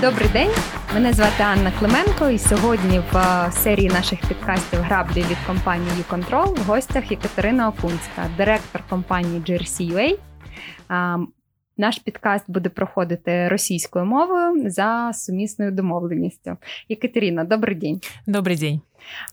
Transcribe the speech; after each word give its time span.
Добрий 0.00 0.28
день, 0.32 0.50
мене 0.94 1.12
звати 1.12 1.42
Анна 1.42 1.72
Клименко, 1.78 2.30
і 2.30 2.38
сьогодні 2.38 2.98
в 2.98 3.16
е, 3.16 3.52
серії 3.52 3.88
наших 3.88 4.20
підкастів 4.28 4.80
граблі 4.80 5.20
від 5.20 5.36
компанії 5.46 5.90
YouControl 5.90 6.60
в 6.60 6.62
гостях 6.62 7.10
Єкатерина 7.10 7.68
Окунська, 7.68 8.30
директор 8.36 8.82
компанії 8.88 9.40
GRC.UA. 9.40 10.16
Наш 11.76 11.98
підкаст 11.98 12.44
буде 12.50 12.68
проходити 12.68 13.48
російською 13.48 14.04
мовою 14.04 14.70
за 14.70 15.10
сумісною 15.14 15.72
домовленістю. 15.72 16.56
Екатерина, 16.90 17.44
добрый 17.44 17.74
день. 17.74 18.00
Добрый 18.26 18.58
день. 18.58 18.80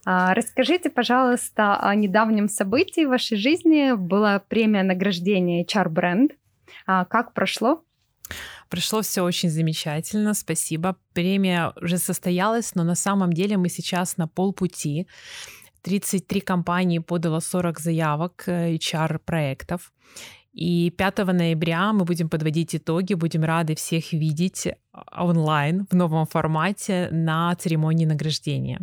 Расскажите, 0.05 0.89
пожалуйста, 0.89 1.79
о 1.83 1.95
недавнем 1.95 2.49
событии 2.49 3.05
в 3.05 3.09
вашей 3.09 3.37
жизни. 3.37 3.93
Была 3.93 4.39
премия 4.47 4.83
награждения 4.83 5.63
HR 5.63 5.89
Brand. 5.89 6.29
Как 6.85 7.33
прошло? 7.33 7.81
Прошло 8.68 9.00
все 9.00 9.22
очень 9.22 9.50
замечательно, 9.50 10.34
спасибо. 10.34 10.96
Премия 11.14 11.72
уже 11.80 11.98
состоялась, 11.98 12.74
но 12.74 12.84
на 12.84 12.94
самом 12.94 13.32
деле 13.32 13.56
мы 13.56 13.68
сейчас 13.68 14.16
на 14.18 14.28
полпути. 14.28 15.06
33 15.82 16.40
компании 16.40 16.98
подало 16.98 17.40
40 17.40 17.80
заявок 17.80 18.44
э, 18.46 18.74
HR-проектов. 18.74 19.92
И 20.52 20.90
5 20.90 21.18
ноября 21.18 21.92
мы 21.92 22.04
будем 22.04 22.28
подводить 22.28 22.74
итоги, 22.74 23.14
будем 23.14 23.44
рады 23.44 23.74
всех 23.74 24.12
видеть 24.12 24.66
а, 24.92 25.24
онлайн 25.24 25.86
в 25.90 25.94
новом 25.94 26.26
формате 26.26 27.08
на 27.12 27.54
церемонии 27.54 28.06
награждения. 28.06 28.80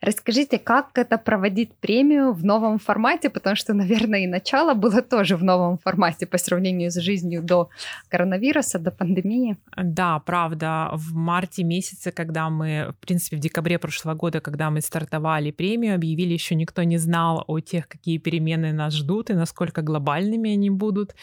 Расскажите, 0.00 0.58
как 0.58 0.98
это 0.98 1.18
проводить 1.18 1.74
премию 1.76 2.32
в 2.32 2.44
новом 2.44 2.78
формате, 2.78 3.30
потому 3.30 3.56
что, 3.56 3.74
наверное, 3.74 4.20
и 4.20 4.26
начало 4.26 4.74
было 4.74 5.02
тоже 5.02 5.36
в 5.36 5.44
новом 5.44 5.78
формате 5.78 6.26
по 6.26 6.38
сравнению 6.38 6.90
с 6.90 7.00
жизнью 7.00 7.42
до 7.42 7.68
коронавируса, 8.08 8.78
до 8.78 8.90
пандемии. 8.90 9.56
Да, 9.76 10.18
правда. 10.20 10.90
В 10.94 11.14
марте 11.14 11.64
месяце, 11.64 12.10
когда 12.10 12.50
мы, 12.50 12.92
в 12.96 13.06
принципе, 13.06 13.36
в 13.36 13.40
декабре 13.40 13.78
прошлого 13.78 14.14
года, 14.14 14.40
когда 14.40 14.70
мы 14.70 14.80
стартовали 14.80 15.50
премию, 15.50 15.94
объявили, 15.94 16.32
еще 16.32 16.54
никто 16.54 16.82
не 16.82 16.98
знал 16.98 17.44
о 17.46 17.60
тех, 17.60 17.88
какие 17.88 18.18
перемены 18.18 18.72
нас 18.72 18.94
ждут 18.94 19.30
и 19.30 19.34
насколько 19.34 19.82
глобальными 19.82 20.52
они 20.52 20.70
будут. 20.70 21.14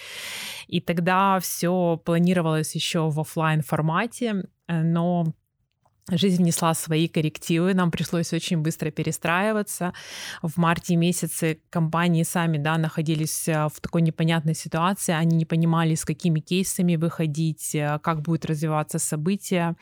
И 0.67 0.81
тогда 0.81 1.39
все 1.39 2.01
планировалось 2.03 2.75
еще 2.75 3.09
в 3.09 3.19
офлайн 3.19 3.61
формате, 3.61 4.45
но 4.67 5.25
Жизнь 6.11 6.43
внесла 6.43 6.75
свои 6.75 7.07
коррективы, 7.07 7.73
нам 7.73 7.89
пришлось 7.89 8.31
очень 8.31 8.59
быстро 8.59 8.91
перестраиваться. 8.91 9.91
В 10.43 10.55
марте 10.57 10.95
месяце 10.95 11.57
компании 11.71 12.21
сами 12.21 12.59
да, 12.59 12.77
находились 12.77 13.47
э, 13.47 13.67
в 13.73 13.81
такой 13.81 14.03
непонятной 14.03 14.53
ситуации, 14.53 15.13
они 15.13 15.35
не 15.35 15.45
понимали, 15.45 15.95
с 15.95 16.05
какими 16.05 16.41
кейсами 16.41 16.95
выходить, 16.95 17.73
э, 17.73 17.97
как 18.03 18.21
будет 18.21 18.45
развиваться 18.45 18.99
события, 18.99 19.75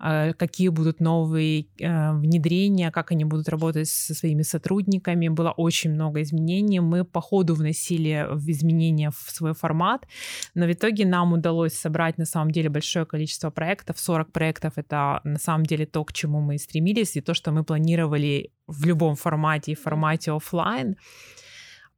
э, 0.00 0.32
какие 0.32 0.68
будут 0.68 1.00
новые 1.00 1.66
внедрения, 1.78 2.90
как 2.90 3.12
они 3.12 3.26
будут 3.26 3.50
работать 3.50 3.90
со 3.90 4.14
своими 4.14 4.44
сотрудниками. 4.44 5.28
Было 5.28 5.50
очень 5.50 5.90
много 5.90 6.22
изменений. 6.22 6.80
Мы 6.80 7.04
по 7.04 7.20
ходу 7.20 7.54
вносили 7.54 8.26
изменения 8.46 9.10
в 9.10 9.30
свой 9.30 9.52
формат, 9.52 10.06
но 10.54 10.64
в 10.64 10.72
итоге 10.72 11.04
нам 11.04 11.34
удалось 11.34 11.74
собрать 11.74 12.16
на 12.16 12.24
самом 12.24 12.52
деле 12.52 12.70
большое 12.70 13.04
количество 13.04 13.50
проектов. 13.50 13.98
40 13.98 14.32
проектов— 14.32 14.72
это 14.76 15.20
на 15.24 15.38
самом 15.38 15.57
самом 15.58 15.66
деле 15.66 15.86
то, 15.86 16.04
к 16.04 16.12
чему 16.12 16.40
мы 16.40 16.58
стремились, 16.58 17.16
и 17.16 17.20
то, 17.20 17.34
что 17.34 17.52
мы 17.52 17.64
планировали 17.64 18.50
в 18.68 18.86
любом 18.86 19.16
формате, 19.16 19.74
в 19.74 19.80
формате 19.80 20.30
офлайн. 20.30 20.96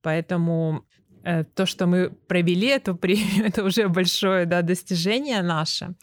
Поэтому 0.02 0.84
э, 1.24 1.44
то, 1.44 1.66
что 1.66 1.86
мы 1.86 2.10
провели 2.26 2.68
эту 2.68 2.96
премию, 2.96 3.46
это 3.48 3.64
уже 3.64 3.88
большое 3.88 4.46
да, 4.46 4.62
достижение 4.62 5.42
наше. 5.42 5.94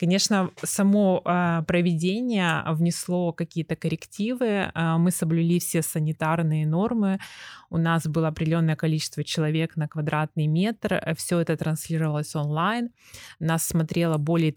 Конечно, 0.00 0.50
само 0.64 1.20
э, 1.24 1.62
проведение 1.66 2.62
внесло 2.74 3.32
какие-то 3.32 3.76
коррективы. 3.76 4.46
Э, 4.46 4.96
мы 4.98 5.10
соблюли 5.10 5.58
все 5.58 5.82
санитарные 5.82 6.66
нормы. 6.66 7.18
У 7.70 7.76
нас 7.76 8.06
было 8.06 8.28
определенное 8.28 8.76
количество 8.76 9.22
человек 9.24 9.76
на 9.76 9.88
квадратный 9.88 10.48
метр. 10.48 11.00
Все 11.16 11.40
это 11.40 11.56
транслировалось 11.56 12.36
онлайн. 12.36 12.88
Нас 13.40 13.66
смотрело 13.66 14.18
более 14.18 14.52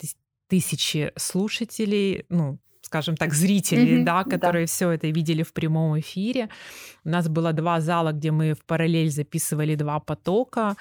тысячи 0.47 1.11
слушателей, 1.15 2.25
ну, 2.29 2.59
скажем 2.81 3.17
так, 3.17 3.33
зрителей, 3.33 3.99
mm-hmm, 3.99 4.05
да, 4.05 4.23
которые 4.23 4.65
да. 4.65 4.71
все 4.71 4.91
это 4.91 5.07
видели 5.07 5.43
в 5.43 5.53
прямом 5.53 5.99
эфире. 5.99 6.49
У 7.03 7.09
нас 7.09 7.27
было 7.27 7.53
два 7.53 7.81
зала, 7.81 8.11
где 8.11 8.31
мы 8.31 8.53
в 8.53 8.65
параллель 8.65 9.11
записывали 9.11 9.75
два 9.75 9.99
потока. 9.99 10.75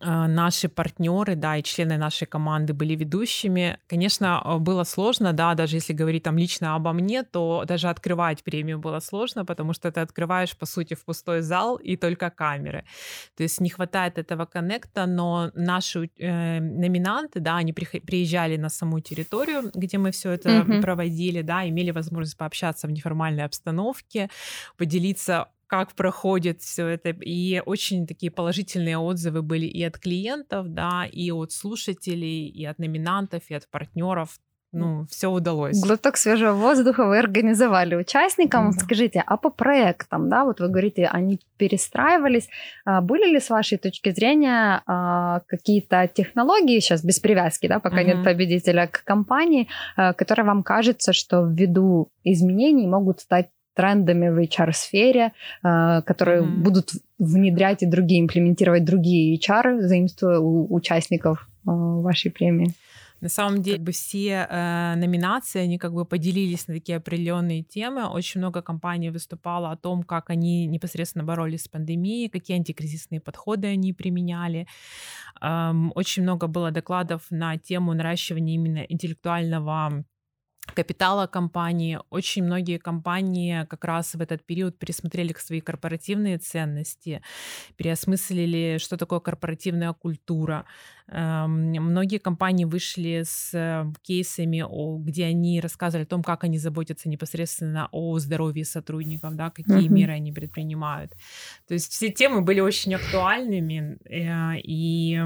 А, 0.00 0.28
наши 0.28 0.68
партнеры, 0.68 1.36
да, 1.36 1.56
и 1.56 1.62
члены 1.62 1.96
нашей 1.96 2.26
команды 2.26 2.72
были 2.72 2.94
ведущими. 2.94 3.78
Конечно, 3.86 4.40
а, 4.40 4.58
было 4.58 4.84
сложно, 4.84 5.32
да, 5.32 5.54
даже 5.54 5.76
если 5.76 5.92
говорить 5.92 6.22
там 6.22 6.38
лично 6.38 6.74
обо 6.74 6.92
мне, 6.92 7.22
то 7.22 7.64
даже 7.66 7.88
открывать 7.88 8.42
премию 8.44 8.78
было 8.78 9.00
сложно, 9.00 9.44
потому 9.44 9.72
что 9.72 9.90
ты 9.90 10.00
открываешь, 10.00 10.56
по 10.56 10.66
сути, 10.66 10.94
в 10.94 11.04
пустой 11.04 11.40
зал 11.40 11.76
и 11.76 11.96
только 11.96 12.30
камеры. 12.30 12.84
То 13.36 13.42
есть 13.42 13.60
не 13.60 13.70
хватает 13.70 14.18
этого 14.18 14.46
коннекта, 14.46 15.06
но 15.06 15.50
наши 15.54 16.10
э, 16.18 16.60
номинанты, 16.60 17.40
да, 17.40 17.56
они 17.56 17.72
приезжали 17.72 18.56
на 18.56 18.68
саму 18.68 19.00
территорию, 19.00 19.70
где 19.74 19.98
мы 19.98 20.10
все 20.10 20.30
это 20.32 20.48
mm-hmm. 20.48 20.82
проводили, 20.82 21.42
да, 21.42 21.68
имели 21.68 21.90
возможность 21.90 22.36
пообщаться 22.36 22.86
в 22.86 22.90
неформальной 22.90 23.44
обстановке, 23.44 24.28
поделиться 24.76 25.48
как 25.66 25.94
проходит 25.94 26.62
все 26.62 26.86
это. 26.86 27.10
И 27.10 27.60
очень 27.64 28.06
такие 28.06 28.30
положительные 28.30 28.98
отзывы 28.98 29.42
были 29.42 29.66
и 29.66 29.82
от 29.82 29.98
клиентов, 29.98 30.68
да, 30.68 31.06
и 31.10 31.30
от 31.30 31.52
слушателей, 31.52 32.48
и 32.48 32.64
от 32.64 32.78
номинантов, 32.78 33.42
и 33.48 33.54
от 33.54 33.68
партнеров. 33.70 34.38
Ну, 34.72 35.06
все 35.08 35.28
удалось. 35.28 35.80
Глоток 35.80 36.16
свежего 36.16 36.52
воздуха 36.52 37.06
вы 37.06 37.18
организовали 37.18 37.94
участникам. 37.94 38.68
Mm-hmm. 38.68 38.80
Скажите, 38.80 39.22
а 39.26 39.36
по 39.36 39.48
проектам, 39.48 40.28
да, 40.28 40.44
вот 40.44 40.60
вы 40.60 40.68
говорите, 40.68 41.06
они 41.06 41.40
перестраивались. 41.56 42.48
А 42.84 43.00
были 43.00 43.32
ли 43.32 43.40
с 43.40 43.48
вашей 43.48 43.78
точки 43.78 44.12
зрения 44.12 44.82
а, 44.86 45.40
какие-то 45.46 46.06
технологии 46.12 46.80
сейчас 46.80 47.02
без 47.02 47.20
привязки, 47.20 47.68
да, 47.68 47.78
пока 47.78 48.02
mm-hmm. 48.02 48.06
нет 48.06 48.24
победителя 48.24 48.86
к 48.86 49.02
компании, 49.04 49.68
а, 49.96 50.12
которые 50.12 50.44
вам 50.44 50.62
кажется, 50.62 51.14
что 51.14 51.46
ввиду 51.46 52.10
изменений 52.24 52.86
могут 52.86 53.20
стать 53.20 53.48
трендами 53.76 54.30
в 54.30 54.38
HR-сфере, 54.38 55.32
э, 55.62 56.02
которые 56.02 56.42
mm-hmm. 56.42 56.62
будут 56.62 56.90
внедрять 57.18 57.82
и 57.82 57.86
другие, 57.86 58.20
имплементировать 58.20 58.84
другие 58.84 59.38
HR, 59.38 59.80
заимствуя 59.80 60.38
у 60.38 60.74
участников 60.74 61.48
э, 61.66 61.70
вашей 61.70 62.30
премии? 62.30 62.74
На 63.20 63.30
самом 63.30 63.62
деле, 63.62 63.76
как 63.76 63.86
бы 63.86 63.92
все 63.92 64.46
э, 64.48 64.94
номинации, 64.96 65.60
они 65.60 65.78
как 65.78 65.92
бы 65.92 66.04
поделились 66.04 66.68
на 66.68 66.74
такие 66.74 66.98
определенные 66.98 67.62
темы. 67.62 68.06
Очень 68.06 68.40
много 68.40 68.62
компаний 68.62 69.10
выступало 69.10 69.70
о 69.70 69.76
том, 69.76 70.02
как 70.02 70.30
они 70.30 70.66
непосредственно 70.66 71.24
боролись 71.24 71.64
с 71.64 71.68
пандемией, 71.68 72.28
какие 72.28 72.58
антикризисные 72.58 73.20
подходы 73.20 73.68
они 73.68 73.92
применяли. 73.92 74.66
Эм, 75.40 75.92
очень 75.94 76.22
много 76.22 76.46
было 76.46 76.70
докладов 76.70 77.22
на 77.30 77.56
тему 77.56 77.94
наращивания 77.94 78.54
именно 78.54 78.84
интеллектуального 78.88 80.04
капитала 80.72 81.26
компании. 81.26 81.98
Очень 82.10 82.44
многие 82.44 82.78
компании 82.78 83.64
как 83.66 83.84
раз 83.84 84.14
в 84.14 84.20
этот 84.20 84.44
период 84.44 84.78
пересмотрели 84.78 85.34
свои 85.38 85.60
корпоративные 85.60 86.38
ценности, 86.38 87.22
переосмыслили, 87.76 88.78
что 88.78 88.96
такое 88.96 89.20
корпоративная 89.20 89.92
культура. 89.92 90.64
Эм, 91.08 91.70
многие 91.70 92.18
компании 92.18 92.64
вышли 92.64 93.22
с 93.24 93.54
э, 93.54 93.84
кейсами, 94.02 94.64
где 95.04 95.26
они 95.26 95.60
рассказывали 95.60 96.04
о 96.04 96.08
том, 96.08 96.22
как 96.22 96.42
они 96.44 96.58
заботятся 96.58 97.08
непосредственно 97.08 97.88
о 97.92 98.18
здоровье 98.18 98.64
сотрудников, 98.64 99.36
да, 99.36 99.50
какие 99.50 99.86
uh-huh. 99.86 99.92
меры 99.92 100.14
они 100.14 100.32
предпринимают. 100.32 101.12
То 101.68 101.74
есть 101.74 101.92
все 101.92 102.10
темы 102.10 102.42
были 102.42 102.60
очень 102.60 102.94
актуальными, 102.94 103.98
э, 104.04 104.60
и 104.64 105.20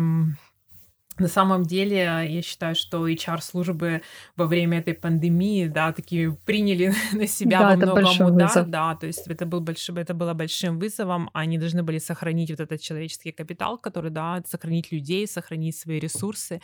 на 1.21 1.29
самом 1.29 1.65
деле, 1.65 1.99
я 2.29 2.43
считаю, 2.43 2.75
что 2.75 3.07
HR-службы 3.07 4.01
во 4.37 4.47
время 4.47 4.79
этой 4.79 4.95
пандемии, 4.95 5.67
да, 5.67 5.93
такие 5.93 6.33
приняли 6.47 6.95
на 7.13 7.27
себя 7.27 7.61
да, 7.61 7.69
во 7.69 8.01
многом 8.01 8.35
удар, 8.35 8.49
вызов. 8.49 8.71
да, 8.71 8.95
то 8.95 9.07
есть 9.07 9.27
это, 9.27 9.45
был 9.45 9.61
большой, 9.61 10.01
это 10.01 10.15
было 10.15 10.33
большим 10.35 10.79
вызовом, 10.79 11.31
они 11.35 11.59
должны 11.59 11.83
были 11.83 11.99
сохранить 11.99 12.51
вот 12.51 12.61
этот 12.61 12.81
человеческий 12.81 13.33
капитал, 13.33 13.79
который, 13.79 14.11
да, 14.11 14.43
сохранить 14.47 14.93
людей, 14.93 15.27
сохранить 15.27 15.77
свои 15.77 15.99
ресурсы, 16.01 16.61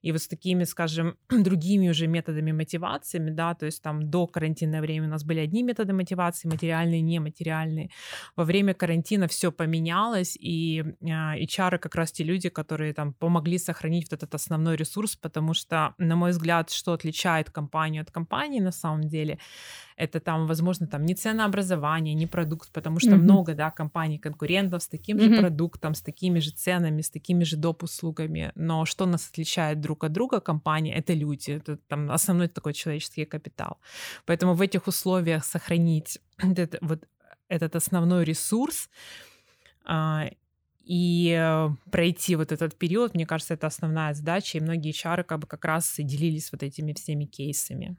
и 0.00 0.12
вот 0.12 0.22
с 0.22 0.28
такими, 0.28 0.64
скажем, 0.64 1.16
другими 1.28 1.90
уже 1.90 2.06
методами 2.06 2.52
мотивациями, 2.52 3.30
да, 3.30 3.54
то 3.54 3.66
есть 3.66 3.82
там 3.82 4.10
до 4.10 4.26
карантинное 4.26 4.80
время 4.80 5.08
у 5.08 5.10
нас 5.10 5.24
были 5.24 5.40
одни 5.40 5.62
методы 5.62 5.92
мотивации, 5.92 6.48
материальные, 6.48 7.02
нематериальные, 7.02 7.90
во 8.34 8.44
время 8.44 8.72
карантина 8.72 9.28
все 9.28 9.52
поменялось, 9.52 10.36
и 10.40 10.84
HR 11.02 11.78
как 11.78 11.94
раз 11.94 12.12
те 12.12 12.24
люди, 12.24 12.48
которые 12.48 12.94
там 12.94 13.12
помогли 13.12 13.58
сохранить 13.58 13.89
сохранить 13.90 14.10
вот 14.10 14.22
этот 14.22 14.34
основной 14.34 14.76
ресурс, 14.76 15.16
потому 15.16 15.54
что, 15.54 15.94
на 15.98 16.16
мой 16.16 16.30
взгляд, 16.30 16.70
что 16.70 16.92
отличает 16.92 17.50
компанию 17.50 18.02
от 18.02 18.10
компании 18.10 18.60
на 18.60 18.72
самом 18.72 19.08
деле, 19.08 19.38
это 19.96 20.20
там, 20.20 20.46
возможно, 20.46 20.86
там 20.86 21.04
не 21.06 21.14
ценообразование, 21.14 22.14
не 22.14 22.26
продукт, 22.26 22.70
потому 22.72 23.00
что 23.00 23.10
mm-hmm. 23.10 23.22
много, 23.22 23.54
да, 23.54 23.70
компаний-конкурентов 23.70 24.82
с 24.82 24.88
таким 24.88 25.18
mm-hmm. 25.18 25.34
же 25.34 25.40
продуктом, 25.40 25.92
с 25.92 26.02
такими 26.02 26.40
же 26.40 26.50
ценами, 26.50 27.02
с 27.02 27.10
такими 27.10 27.44
же 27.44 27.56
доп. 27.56 27.82
услугами. 27.82 28.52
Но 28.54 28.84
что 28.86 29.06
нас 29.06 29.28
отличает 29.30 29.80
друг 29.80 30.04
от 30.04 30.12
друга 30.12 30.40
компании, 30.40 30.94
это 30.94 31.14
люди, 31.14 31.52
это 31.52 31.76
там 31.88 32.10
основной 32.10 32.48
такой 32.48 32.72
человеческий 32.72 33.26
капитал. 33.26 33.76
Поэтому 34.24 34.54
в 34.54 34.60
этих 34.60 34.86
условиях 34.86 35.44
сохранить 35.44 36.20
этот, 36.38 36.78
вот 36.80 37.04
этот 37.48 37.76
основной 37.76 38.24
ресурс, 38.24 38.88
а, 39.84 40.30
и 40.84 41.36
э, 41.38 41.68
пройти 41.90 42.36
вот 42.36 42.52
этот 42.52 42.76
период, 42.76 43.14
мне 43.14 43.26
кажется, 43.26 43.54
это 43.54 43.66
основная 43.66 44.14
задача, 44.14 44.58
и 44.58 44.60
многие 44.60 44.92
чары 44.92 45.24
как 45.24 45.40
бы 45.40 45.46
как 45.46 45.64
раз 45.64 45.98
и 45.98 46.02
делились 46.02 46.50
вот 46.52 46.62
этими 46.62 46.92
всеми 46.92 47.24
кейсами. 47.24 47.96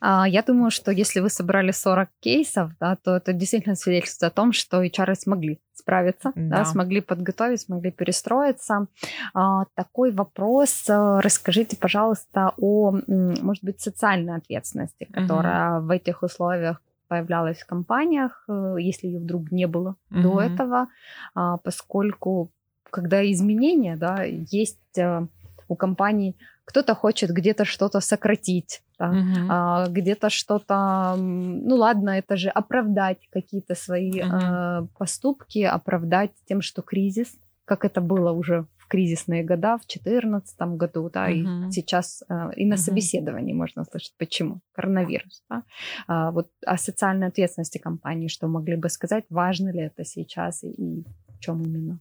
А, 0.00 0.26
я 0.26 0.42
думаю, 0.42 0.70
что 0.70 0.90
если 0.90 1.20
вы 1.20 1.28
собрали 1.28 1.72
40 1.72 2.08
кейсов, 2.20 2.72
да, 2.80 2.96
то 2.96 3.16
это 3.16 3.32
действительно 3.32 3.74
свидетельствует 3.74 4.32
о 4.32 4.34
том, 4.34 4.52
что 4.52 4.82
HR 4.82 5.14
смогли 5.14 5.60
справиться, 5.74 6.32
да. 6.34 6.58
Да, 6.58 6.64
смогли 6.64 7.00
подготовить, 7.00 7.60
смогли 7.60 7.90
перестроиться. 7.90 8.86
А, 9.34 9.64
такой 9.74 10.12
вопрос. 10.12 10.88
Э, 10.88 11.20
расскажите, 11.20 11.76
пожалуйста, 11.76 12.52
о, 12.58 12.92
может 13.08 13.64
быть, 13.64 13.80
социальной 13.80 14.36
ответственности, 14.36 15.06
которая 15.12 15.78
угу. 15.78 15.86
в 15.86 15.90
этих 15.90 16.22
условиях 16.22 16.80
появлялась 17.10 17.58
в 17.58 17.66
компаниях, 17.66 18.44
э, 18.48 18.76
если 18.78 19.08
ее 19.08 19.18
вдруг 19.18 19.50
не 19.50 19.66
было 19.66 19.96
угу. 20.10 20.22
до 20.22 20.40
этого, 20.42 20.86
а, 21.34 21.56
поскольку 21.56 22.50
когда 22.90 23.28
изменения, 23.32 23.96
да, 23.96 24.22
есть 24.22 24.96
э, 24.96 25.26
у 25.68 25.74
компаний, 25.74 26.36
кто-то 26.64 26.94
хочет 26.94 27.30
где-то 27.30 27.64
что-то 27.64 28.00
сократить, 28.00 28.82
да, 28.98 29.10
угу. 29.10 29.92
где-то 29.92 30.30
что-то, 30.30 31.16
ну 31.18 31.74
ладно, 31.74 32.10
это 32.10 32.36
же 32.36 32.48
оправдать 32.48 33.18
какие-то 33.32 33.74
свои 33.74 34.22
угу. 34.22 34.88
поступки, 34.96 35.64
оправдать 35.64 36.30
тем, 36.48 36.62
что 36.62 36.82
кризис, 36.82 37.34
как 37.64 37.84
это 37.84 38.00
было 38.00 38.30
уже 38.30 38.66
кризисные 38.90 39.44
года 39.44 39.76
в 39.76 39.86
2014 39.86 40.60
году, 40.76 41.10
да, 41.10 41.30
uh-huh. 41.30 41.68
и 41.68 41.72
сейчас 41.72 42.22
э, 42.28 42.50
и 42.56 42.66
на 42.66 42.74
uh-huh. 42.74 42.76
собеседовании 42.76 43.54
можно 43.54 43.84
слышать, 43.84 44.14
почему 44.18 44.60
коронавирус, 44.72 45.42
да, 45.48 45.62
а, 46.08 46.30
вот 46.32 46.50
о 46.66 46.76
социальной 46.76 47.28
ответственности 47.28 47.78
компании, 47.78 48.28
что 48.28 48.48
могли 48.48 48.76
бы 48.76 48.88
сказать, 48.88 49.24
важно 49.30 49.72
ли 49.72 49.80
это 49.80 50.04
сейчас 50.04 50.64
и, 50.64 50.70
и 50.70 51.04
в 51.28 51.38
чем 51.38 51.62
именно? 51.62 52.00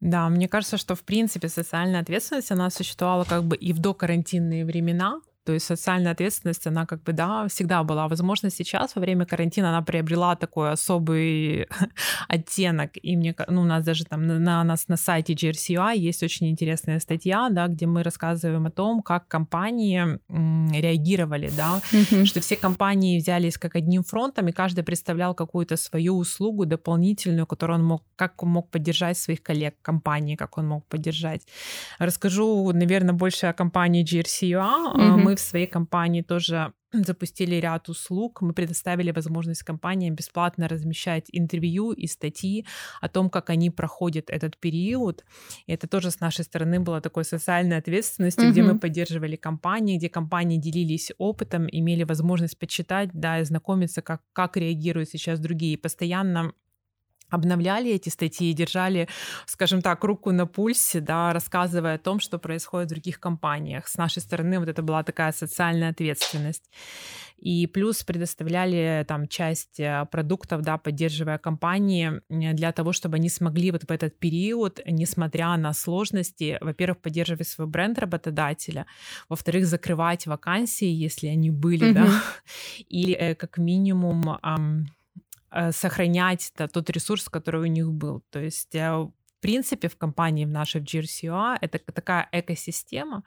Да, 0.00 0.28
мне 0.28 0.48
кажется, 0.48 0.76
что 0.76 0.94
в 0.94 1.02
принципе 1.02 1.48
социальная 1.48 2.00
ответственность 2.00 2.52
она 2.52 2.70
существовала 2.70 3.24
как 3.24 3.44
бы 3.44 3.56
и 3.56 3.72
в 3.72 3.80
докарантинные 3.80 4.64
времена, 4.64 5.20
то 5.48 5.54
есть 5.54 5.64
социальная 5.64 6.12
ответственность, 6.12 6.66
она 6.66 6.84
как 6.84 7.02
бы, 7.02 7.14
да, 7.14 7.48
всегда 7.48 7.82
была. 7.82 8.06
Возможно, 8.06 8.50
сейчас 8.50 8.94
во 8.96 9.00
время 9.00 9.24
карантина 9.24 9.70
она 9.70 9.80
приобрела 9.80 10.36
такой 10.36 10.72
особый 10.72 11.66
оттенок. 12.28 12.90
И 13.02 13.16
мне, 13.16 13.34
ну, 13.48 13.62
у 13.62 13.64
нас 13.64 13.82
даже 13.82 14.04
там 14.04 14.26
на, 14.26 14.38
на 14.38 14.62
нас 14.64 14.88
на 14.88 14.98
сайте 14.98 15.32
GRCUI 15.32 15.96
есть 15.96 16.22
очень 16.22 16.50
интересная 16.50 17.00
статья, 17.00 17.48
да, 17.50 17.66
где 17.66 17.86
мы 17.86 18.02
рассказываем 18.02 18.66
о 18.66 18.70
том, 18.70 19.00
как 19.00 19.26
компании 19.26 20.18
м, 20.28 20.70
реагировали, 20.70 21.50
да, 21.56 21.80
что 22.26 22.40
все 22.40 22.56
компании 22.56 23.18
взялись 23.18 23.56
как 23.56 23.74
одним 23.74 24.02
фронтом, 24.02 24.48
и 24.48 24.52
каждый 24.52 24.84
представлял 24.84 25.34
какую-то 25.34 25.78
свою 25.78 26.18
услугу 26.18 26.66
дополнительную, 26.66 27.46
которую 27.46 27.78
он 27.78 27.86
мог, 27.86 28.02
как 28.16 28.42
он 28.42 28.50
мог 28.50 28.70
поддержать 28.70 29.16
своих 29.16 29.42
коллег 29.42 29.76
компании, 29.80 30.36
как 30.36 30.58
он 30.58 30.68
мог 30.68 30.86
поддержать. 30.88 31.46
Расскажу, 31.98 32.70
наверное, 32.74 33.14
больше 33.14 33.46
о 33.46 33.54
компании 33.54 34.04
GRCUA. 34.04 34.92
Мы 35.16 35.37
в 35.38 35.48
своей 35.48 35.66
компании 35.66 36.22
тоже 36.22 36.72
запустили 36.92 37.56
ряд 37.56 37.88
услуг. 37.88 38.42
Мы 38.42 38.52
предоставили 38.52 39.10
возможность 39.10 39.62
компаниям 39.62 40.14
бесплатно 40.14 40.68
размещать 40.68 41.26
интервью 41.32 41.92
и 41.92 42.06
статьи 42.06 42.66
о 43.00 43.08
том, 43.08 43.30
как 43.30 43.50
они 43.50 43.70
проходят 43.70 44.30
этот 44.30 44.56
период. 44.58 45.24
И 45.66 45.72
это 45.72 45.86
тоже 45.86 46.10
с 46.10 46.20
нашей 46.20 46.44
стороны 46.44 46.80
было 46.80 47.00
такой 47.00 47.24
социальной 47.24 47.76
ответственностью, 47.76 48.44
mm-hmm. 48.44 48.52
где 48.52 48.62
мы 48.62 48.78
поддерживали 48.78 49.36
компании, 49.36 49.98
где 49.98 50.08
компании 50.08 50.58
делились 50.58 51.12
опытом, 51.18 51.66
имели 51.70 52.04
возможность 52.04 52.58
почитать, 52.58 53.10
да, 53.12 53.40
и 53.40 53.44
знакомиться, 53.44 54.02
как, 54.02 54.22
как 54.32 54.56
реагируют 54.56 55.08
сейчас 55.08 55.40
другие. 55.40 55.74
И 55.74 55.76
постоянно 55.76 56.52
обновляли 57.30 57.90
эти 57.90 58.08
статьи, 58.08 58.52
держали, 58.52 59.08
скажем 59.46 59.82
так, 59.82 60.04
руку 60.04 60.32
на 60.32 60.46
пульсе, 60.46 61.00
да, 61.00 61.32
рассказывая 61.32 61.94
о 61.94 61.98
том, 61.98 62.20
что 62.20 62.38
происходит 62.38 62.88
в 62.88 62.94
других 62.94 63.20
компаниях. 63.20 63.88
С 63.88 63.96
нашей 63.96 64.20
стороны 64.20 64.58
вот 64.58 64.68
это 64.68 64.82
была 64.82 65.02
такая 65.02 65.32
социальная 65.32 65.90
ответственность. 65.90 66.70
И 67.36 67.68
плюс 67.68 68.02
предоставляли 68.02 69.04
там 69.06 69.28
часть 69.28 69.78
э, 69.78 70.06
продуктов, 70.10 70.62
да, 70.62 70.76
поддерживая 70.76 71.38
компании 71.38 72.20
для 72.28 72.72
того, 72.72 72.92
чтобы 72.92 73.16
они 73.16 73.28
смогли 73.28 73.70
вот 73.70 73.82
в 73.84 73.90
этот 73.92 74.18
период, 74.18 74.80
несмотря 74.86 75.56
на 75.56 75.72
сложности, 75.72 76.58
во-первых, 76.60 77.00
поддерживать 77.00 77.46
свой 77.46 77.68
бренд 77.68 77.98
работодателя, 78.00 78.86
во-вторых, 79.28 79.66
закрывать 79.66 80.26
вакансии, 80.26 80.88
если 80.88 81.28
они 81.28 81.50
были, 81.50 81.90
mm-hmm. 81.90 81.94
да, 81.94 82.22
или 82.88 83.14
э, 83.14 83.34
как 83.36 83.58
минимум 83.58 84.38
Э, 84.42 84.56
сохранять 85.72 86.52
да, 86.56 86.68
тот 86.68 86.90
ресурс, 86.90 87.28
который 87.28 87.62
у 87.62 87.66
них 87.66 87.90
был. 87.92 88.22
То 88.30 88.40
есть 88.40 88.74
э, 88.74 89.08
в 89.38 89.40
принципе, 89.40 89.88
в 89.88 89.96
компании 89.96 90.44
в 90.44 90.50
нашей 90.50 90.80
в 90.80 90.84
GRCUA 90.84 91.58
это 91.60 91.78
такая 91.92 92.28
экосистема, 92.32 93.22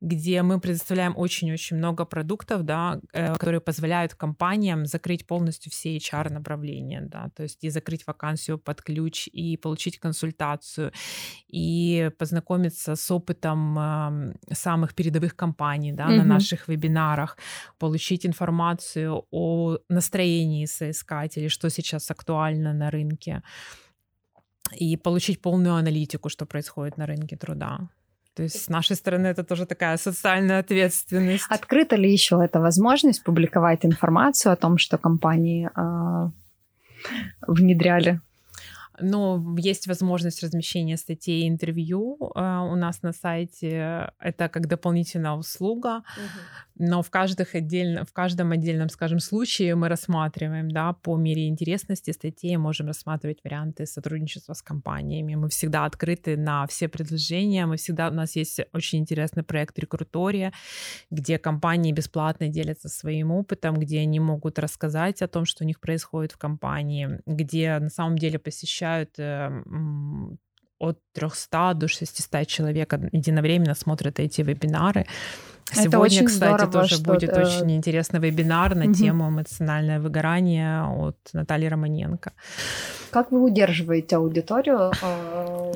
где 0.00 0.42
мы 0.42 0.60
предоставляем 0.60 1.12
очень-очень 1.16 1.76
много 1.76 2.04
продуктов, 2.04 2.62
да, 2.62 3.00
э, 3.12 3.32
которые 3.32 3.60
позволяют 3.60 4.14
компаниям 4.14 4.86
закрыть 4.86 5.26
полностью 5.26 5.72
все 5.72 5.96
HR-направления, 5.96 7.00
да, 7.02 7.30
то 7.34 7.42
есть 7.42 7.64
и 7.64 7.70
закрыть 7.70 8.06
вакансию 8.06 8.58
под 8.58 8.80
ключ, 8.80 9.28
и 9.32 9.56
получить 9.56 9.98
консультацию, 9.98 10.92
и 11.48 12.10
познакомиться 12.18 12.94
с 12.94 13.10
опытом 13.10 13.78
э, 13.78 14.54
самых 14.54 14.94
передовых 14.94 15.34
компаний 15.34 15.92
да, 15.92 16.08
mm-hmm. 16.08 16.16
на 16.16 16.24
наших 16.24 16.68
вебинарах, 16.68 17.36
получить 17.78 18.24
информацию 18.24 19.26
о 19.32 19.78
настроении 19.88 20.66
соискателей, 20.66 21.48
что 21.48 21.70
сейчас 21.70 22.08
актуально 22.10 22.72
на 22.72 22.90
рынке 22.90 23.42
и 24.78 24.96
получить 24.96 25.40
полную 25.40 25.74
аналитику, 25.74 26.28
что 26.28 26.46
происходит 26.46 26.98
на 26.98 27.06
рынке 27.06 27.36
труда. 27.36 27.88
То 28.34 28.44
есть 28.44 28.62
с 28.62 28.68
нашей 28.68 28.96
стороны 28.96 29.26
это 29.26 29.44
тоже 29.44 29.66
такая 29.66 29.96
социальная 29.96 30.60
ответственность. 30.60 31.44
Открыта 31.48 31.96
ли 31.96 32.10
еще 32.10 32.40
эта 32.42 32.60
возможность 32.60 33.24
публиковать 33.24 33.84
информацию 33.84 34.52
о 34.52 34.56
том, 34.56 34.78
что 34.78 34.98
компании 34.98 35.68
э, 35.68 36.30
внедряли 37.46 38.20
но 39.00 39.56
есть 39.58 39.86
возможность 39.86 40.42
размещения 40.42 40.96
статей 40.96 41.42
и 41.42 41.48
интервью 41.48 42.16
э, 42.20 42.40
у 42.40 42.76
нас 42.76 43.02
на 43.02 43.12
сайте. 43.12 44.10
Это 44.18 44.48
как 44.48 44.66
дополнительная 44.66 45.32
услуга. 45.32 45.98
Угу. 45.98 46.86
Но 46.86 47.02
в, 47.02 47.10
каждых 47.10 47.54
отдельно, 47.54 48.04
в 48.04 48.12
каждом 48.12 48.52
отдельном, 48.52 48.88
скажем, 48.88 49.18
случае 49.18 49.74
мы 49.74 49.88
рассматриваем, 49.88 50.70
да, 50.70 50.94
по 50.94 51.16
мере 51.16 51.46
интересности 51.46 52.10
статей, 52.12 52.56
можем 52.56 52.86
рассматривать 52.86 53.40
варианты 53.44 53.84
сотрудничества 53.84 54.54
с 54.54 54.62
компаниями. 54.62 55.34
Мы 55.34 55.50
всегда 55.50 55.84
открыты 55.84 56.38
на 56.38 56.66
все 56.66 56.88
предложения. 56.88 57.66
Мы 57.66 57.76
всегда, 57.76 58.08
у 58.08 58.14
нас 58.14 58.34
есть 58.36 58.60
очень 58.72 59.00
интересный 59.00 59.42
проект 59.42 59.78
рекрутория, 59.78 60.52
где 61.10 61.38
компании 61.38 61.92
бесплатно 61.92 62.48
делятся 62.48 62.88
своим 62.88 63.30
опытом, 63.30 63.74
где 63.74 64.00
они 64.00 64.18
могут 64.18 64.58
рассказать 64.58 65.20
о 65.20 65.28
том, 65.28 65.44
что 65.44 65.64
у 65.64 65.66
них 65.66 65.80
происходит 65.80 66.32
в 66.32 66.38
компании, 66.38 67.20
где 67.26 67.78
на 67.78 67.90
самом 67.90 68.16
деле 68.16 68.38
посещают 68.38 68.89
посещают 68.90 69.10
эм, 69.18 70.38
от 70.78 70.98
300 71.12 71.74
до 71.74 71.88
600 71.88 72.46
человек 72.46 72.92
единовременно 73.12 73.74
смотрят 73.74 74.18
эти 74.18 74.42
вебинары. 74.42 75.06
Сегодня, 75.72 75.88
Это 75.88 75.98
очень 76.00 76.26
кстати, 76.26 76.48
здорово, 76.48 76.72
тоже 76.72 76.94
что 76.96 77.04
будет 77.04 77.30
это... 77.30 77.42
очень 77.42 77.70
интересный 77.70 78.18
вебинар 78.18 78.74
на 78.74 78.86
угу. 78.86 78.94
тему 78.94 79.28
эмоциональное 79.28 80.00
выгорание 80.00 80.82
от 80.82 81.16
Натальи 81.32 81.68
Романенко. 81.68 82.32
Как 83.10 83.30
вы 83.30 83.40
удерживаете 83.42 84.16
аудиторию 84.16 84.90
э, 85.00 85.72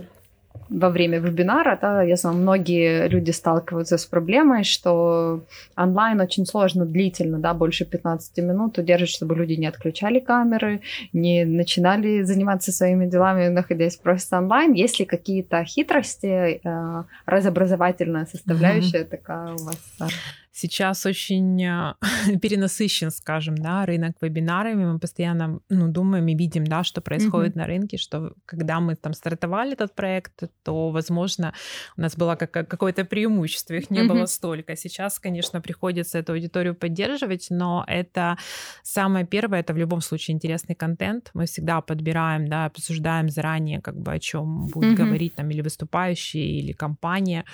во 0.69 0.91
время 0.91 1.19
вебинара, 1.19 1.79
да, 1.81 2.03
я 2.03 2.17
знаю, 2.17 2.37
многие 2.37 3.09
люди 3.09 3.31
сталкиваются 3.31 3.99
с 3.99 4.07
проблемой, 4.07 4.65
что 4.65 5.41
онлайн 5.77 6.21
очень 6.21 6.47
сложно 6.47 6.87
длительно, 6.87 7.39
да, 7.39 7.55
больше 7.55 7.85
15 7.85 8.39
минут 8.39 8.79
удерживать, 8.79 9.11
чтобы 9.11 9.35
люди 9.35 9.55
не 9.55 9.67
отключали 9.67 10.21
камеры, 10.21 10.81
не 11.13 11.45
начинали 11.45 12.23
заниматься 12.23 12.73
своими 12.73 13.07
делами, 13.07 13.49
находясь 13.49 13.97
просто 13.97 14.39
онлайн. 14.39 14.73
Есть 14.73 14.99
ли 15.01 15.05
какие-то 15.05 15.65
хитрости, 15.65 16.61
э, 16.63 17.03
разобразовательная 17.27 18.27
составляющая 18.27 19.03
mm-hmm. 19.03 19.17
такая 19.17 19.55
у 19.55 19.59
вас? 19.59 20.11
Сейчас 20.57 21.05
очень 21.05 21.61
э, 21.65 21.95
перенасыщен, 22.41 23.11
скажем, 23.11 23.57
да, 23.57 23.85
рынок 23.87 24.17
вебинарами. 24.21 24.85
Мы 24.85 25.01
постоянно 25.01 25.59
ну, 25.69 25.89
думаем 25.89 26.29
и 26.29 26.37
видим, 26.37 26.65
да, 26.65 26.85
что 26.85 27.01
происходит 27.01 27.55
mm-hmm. 27.55 27.59
на 27.59 27.67
рынке, 27.67 27.97
что 27.97 28.35
когда 28.47 28.79
мы 28.79 28.95
там 28.95 29.15
стартовали 29.15 29.73
этот 29.73 29.97
проект, 29.97 30.45
то, 30.63 30.91
возможно, 30.91 31.55
у 31.97 32.03
нас 32.03 32.17
было 32.17 32.37
как- 32.37 32.69
какое-то 32.69 33.05
преимущество, 33.05 33.75
их 33.75 33.91
не 33.91 33.99
mm-hmm. 33.99 34.09
было 34.09 34.27
столько. 34.27 34.77
Сейчас, 34.77 35.19
конечно, 35.19 35.61
приходится 35.61 36.19
эту 36.19 36.35
аудиторию 36.35 36.77
поддерживать, 36.77 37.49
но 37.51 37.85
это 37.89 38.39
самое 38.85 39.27
первое, 39.27 39.59
это 39.59 39.75
в 39.75 39.77
любом 39.77 40.03
случае 40.03 40.37
интересный 40.37 40.77
контент. 40.77 41.31
Мы 41.35 41.47
всегда 41.47 41.81
подбираем, 41.81 42.47
да, 42.47 42.67
обсуждаем 42.67 43.29
заранее, 43.29 43.81
как 43.81 43.97
бы 43.97 44.13
о 44.13 44.21
чем 44.21 44.69
будет 44.69 44.93
mm-hmm. 44.93 45.05
говорить 45.05 45.35
там 45.35 45.51
или 45.51 45.63
выступающий, 45.63 46.61
или 46.61 46.71
компания. 46.71 47.45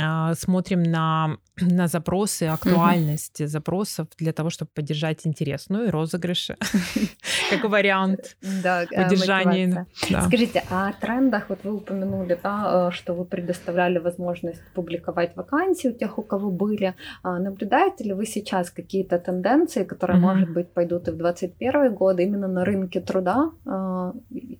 А, 0.00 0.32
смотрим 0.34 0.82
на, 0.82 1.36
на 1.60 1.88
запросы, 2.22 2.44
актуальность 2.44 3.40
mm-hmm. 3.40 3.46
запросов 3.46 4.06
для 4.18 4.32
того, 4.32 4.50
чтобы 4.50 4.70
поддержать 4.74 5.26
интерес. 5.26 5.66
Ну 5.68 5.84
и 5.84 5.90
розыгрыши, 5.90 6.56
как 7.50 7.64
вариант 7.64 8.36
э, 8.42 8.86
поддержания. 8.86 9.86
Скажите, 10.26 10.62
а 10.70 10.88
о 10.88 10.92
трендах, 10.92 11.48
вот 11.48 11.58
вы 11.64 11.72
упомянули, 11.74 12.38
да, 12.42 12.88
э, 12.88 12.90
что 12.92 13.14
вы 13.14 13.24
предоставляли 13.24 13.98
возможность 13.98 14.62
публиковать 14.74 15.36
вакансии 15.36 15.88
у 15.88 15.92
тех, 15.92 16.18
у 16.18 16.22
кого 16.22 16.50
были. 16.50 16.94
А 17.22 17.38
наблюдаете 17.38 18.04
ли 18.04 18.12
вы 18.12 18.26
сейчас 18.26 18.70
какие-то 18.70 19.18
тенденции, 19.18 19.84
которые, 19.84 20.20
может 20.20 20.50
быть, 20.50 20.72
пойдут 20.74 21.08
и 21.08 21.10
в 21.10 21.16
2021 21.16 21.94
год 21.94 22.20
именно 22.20 22.48
на 22.48 22.64
рынке 22.64 23.00
труда? 23.00 23.50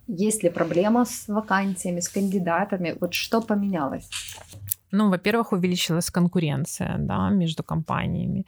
Есть 0.07 0.43
ли 0.43 0.49
проблема 0.49 1.05
с 1.05 1.27
вакансиями, 1.27 1.99
с 1.99 2.09
кандидатами? 2.09 2.95
Вот 3.01 3.13
что 3.13 3.41
поменялось? 3.41 4.09
Ну, 4.95 5.09
во-первых, 5.09 5.53
увеличилась 5.53 6.11
конкуренция 6.11 6.97
да, 6.99 7.29
между 7.29 7.63
компаниями. 7.63 8.45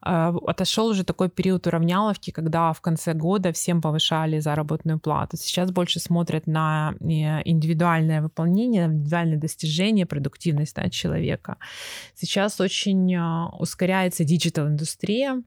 А, 0.00 0.32
отошел 0.46 0.86
уже 0.86 1.02
такой 1.02 1.28
период 1.28 1.66
уравняловки, 1.66 2.30
когда 2.30 2.72
в 2.72 2.80
конце 2.80 3.12
года 3.12 3.50
всем 3.52 3.80
повышали 3.80 4.38
заработную 4.38 5.00
плату. 5.00 5.36
Сейчас 5.36 5.72
больше 5.72 5.98
смотрят 5.98 6.46
на 6.46 6.94
э, 7.00 7.42
индивидуальное 7.44 8.22
выполнение, 8.22 8.86
индивидуальное 8.86 9.38
достижение, 9.38 10.06
продуктивность 10.06 10.76
да, 10.76 10.88
человека. 10.90 11.56
Сейчас 12.14 12.60
очень 12.60 13.16
а, 13.16 13.48
ускоряется 13.58 14.22
digital-индустрия, 14.22 15.42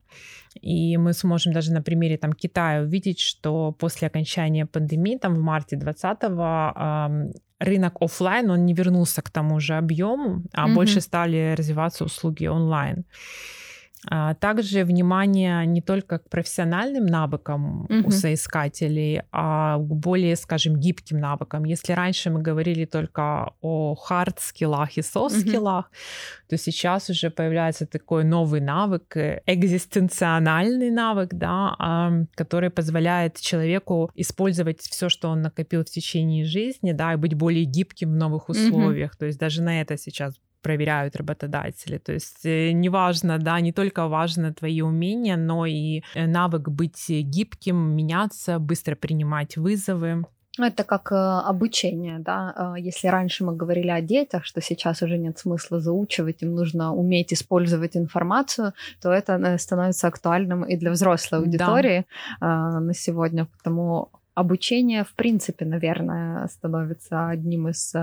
и 0.60 0.98
мы 0.98 1.14
сможем 1.14 1.54
даже 1.54 1.72
на 1.72 1.80
примере 1.80 2.18
там, 2.18 2.34
Китая 2.34 2.82
увидеть, 2.82 3.20
что 3.20 3.72
после 3.72 4.08
окончания 4.08 4.66
пандемии, 4.66 5.16
там 5.16 5.34
в 5.36 5.40
марте 5.40 5.76
2020 5.76 7.38
рынок 7.60 7.96
офлайн, 8.00 8.50
он 8.50 8.66
не 8.66 8.74
вернулся 8.74 9.22
к 9.22 9.30
тому 9.30 9.60
же 9.60 9.74
объему, 9.74 10.42
а 10.52 10.68
mm-hmm. 10.68 10.74
больше 10.74 11.00
стали 11.00 11.54
развиваться 11.56 12.04
услуги 12.04 12.46
онлайн. 12.46 13.04
А 14.06 14.34
также 14.34 14.84
внимание 14.84 15.66
не 15.66 15.80
только 15.80 16.18
к 16.18 16.28
профессиональным 16.28 17.06
навыкам 17.06 17.82
угу. 17.82 18.08
у 18.08 18.10
соискателей, 18.10 19.22
а 19.32 19.76
к 19.78 19.80
более, 19.80 20.36
скажем, 20.36 20.76
гибким 20.76 21.18
навыкам. 21.18 21.64
Если 21.64 21.92
раньше 21.92 22.30
мы 22.30 22.40
говорили 22.40 22.84
только 22.84 23.52
о 23.60 23.96
hard 23.96 24.27
skill 24.27 24.67
ах 24.67 24.90
и 24.96 25.02
soft 25.02 25.28
skill 25.28 25.60
ах, 25.60 25.86
угу. 25.86 25.94
то 26.48 26.56
сейчас 26.56 27.10
уже 27.10 27.30
появляется 27.30 27.86
такой 27.86 28.24
новый 28.24 28.60
навык, 28.60 29.16
э, 29.16 29.42
экзистенциональный 29.46 30.90
навык, 30.90 31.30
да, 31.34 32.26
который 32.36 32.70
позволяет 32.70 33.40
человеку 33.40 34.10
использовать 34.14 34.80
все, 34.80 35.08
что 35.08 35.28
он 35.28 35.42
накопил 35.42 35.82
в 35.82 35.90
течение 35.90 36.44
жизни, 36.44 36.92
да, 36.92 37.14
и 37.14 37.16
быть 37.16 37.34
более 37.34 37.64
гибким 37.64 38.12
в 38.12 38.16
новых 38.16 38.48
условиях. 38.48 39.10
Угу. 39.12 39.18
То 39.18 39.26
есть 39.26 39.38
даже 39.40 39.62
на 39.62 39.80
это 39.80 39.96
сейчас 39.96 40.34
проверяют 40.62 41.16
работодатели. 41.16 41.98
То 41.98 42.12
есть 42.12 42.44
э, 42.44 42.72
неважно, 42.72 43.38
да, 43.38 43.60
не 43.60 43.72
только 43.72 44.08
важно 44.08 44.52
твои 44.52 44.82
умения, 44.82 45.36
но 45.36 45.66
и 45.66 46.02
э, 46.14 46.26
навык 46.26 46.68
быть 46.68 47.08
гибким, 47.08 47.76
меняться, 47.76 48.58
быстро 48.58 48.94
принимать 48.94 49.56
вызовы. 49.56 50.24
Ну, 50.58 50.66
это 50.66 50.82
как 50.82 51.12
э, 51.12 51.14
обучение, 51.14 52.18
да. 52.18 52.74
Э, 52.76 52.80
если 52.80 53.08
раньше 53.08 53.44
мы 53.44 53.56
говорили 53.56 53.90
о 53.90 54.00
детях, 54.00 54.44
что 54.44 54.60
сейчас 54.60 55.02
уже 55.02 55.16
нет 55.16 55.38
смысла 55.38 55.80
заучивать, 55.80 56.42
им 56.42 56.54
нужно 56.54 56.92
уметь 56.92 57.32
использовать 57.32 57.96
информацию, 57.96 58.72
то 59.00 59.12
это 59.12 59.56
становится 59.58 60.08
актуальным 60.08 60.64
и 60.64 60.76
для 60.76 60.90
взрослой 60.90 61.38
аудитории 61.38 62.06
да. 62.40 62.80
на 62.80 62.94
сегодня. 62.94 63.46
Потому 63.46 64.08
обучение, 64.34 65.04
в 65.04 65.14
принципе, 65.14 65.64
наверное, 65.64 66.48
становится 66.48 67.28
одним 67.28 67.68
из 67.68 67.94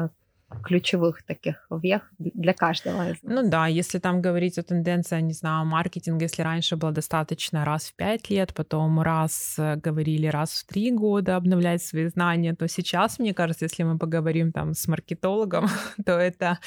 ключевых 0.64 1.24
таких 1.24 1.68
вех 1.72 2.04
для 2.20 2.54
каждого 2.54 3.10
из 3.10 3.24
нас. 3.24 3.44
Ну 3.44 3.50
да, 3.50 3.68
если 3.68 4.00
там 4.00 4.22
говорить 4.22 4.58
о 4.58 4.64
тенденции, 4.64 5.20
не 5.22 5.34
знаю, 5.34 5.66
маркетинга, 5.66 6.26
если 6.26 6.44
раньше 6.44 6.76
было 6.76 6.92
достаточно 6.92 7.66
раз 7.66 7.86
в 7.86 7.96
пять 7.96 8.30
лет, 8.30 8.54
потом 8.54 9.02
раз 9.02 9.56
э, 9.58 9.76
говорили 9.76 10.28
раз 10.28 10.52
в 10.52 10.68
три 10.68 10.92
года 10.92 11.36
обновлять 11.36 11.82
свои 11.82 12.08
знания, 12.08 12.54
то 12.54 12.68
сейчас, 12.68 13.18
мне 13.20 13.34
кажется, 13.34 13.66
если 13.66 13.84
мы 13.84 13.98
поговорим 13.98 14.52
там 14.52 14.74
с 14.74 14.88
маркетологом, 14.88 15.68
то 16.06 16.12
это, 16.14 16.60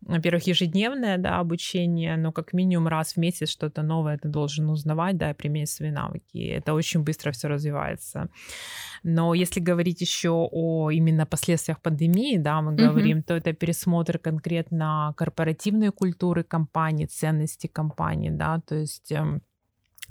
во-первых, 0.00 0.46
ежедневное 0.46 1.18
да, 1.18 1.38
обучение, 1.38 2.16
но 2.16 2.32
как 2.32 2.54
минимум 2.54 2.88
раз 2.88 3.12
в 3.12 3.16
месяц 3.18 3.50
что-то 3.50 3.82
новое 3.82 4.18
ты 4.18 4.28
должен 4.28 4.70
узнавать, 4.70 5.18
да, 5.18 5.30
и 5.30 5.34
применить 5.34 5.70
свои 5.70 5.90
навыки. 5.90 6.38
Это 6.38 6.72
очень 6.72 7.02
быстро 7.02 7.32
все 7.32 7.48
развивается. 7.48 8.28
Но 9.02 9.34
если 9.34 9.60
говорить 9.60 10.00
еще 10.00 10.48
о 10.50 10.90
именно 10.90 11.26
последствиях 11.26 11.80
пандемии, 11.80 12.38
да, 12.38 12.62
мы 12.62 12.74
говорим, 12.74 13.18
mm-hmm. 13.18 13.27
То 13.28 13.34
это 13.34 13.52
пересмотр 13.52 14.18
конкретно 14.18 15.12
корпоративной 15.16 15.92
культуры 15.92 16.44
компании, 16.44 17.04
ценностей 17.04 17.68
компании, 17.68 18.30
да, 18.30 18.60
то 18.66 18.74
есть 18.74 19.12
эм, 19.12 19.42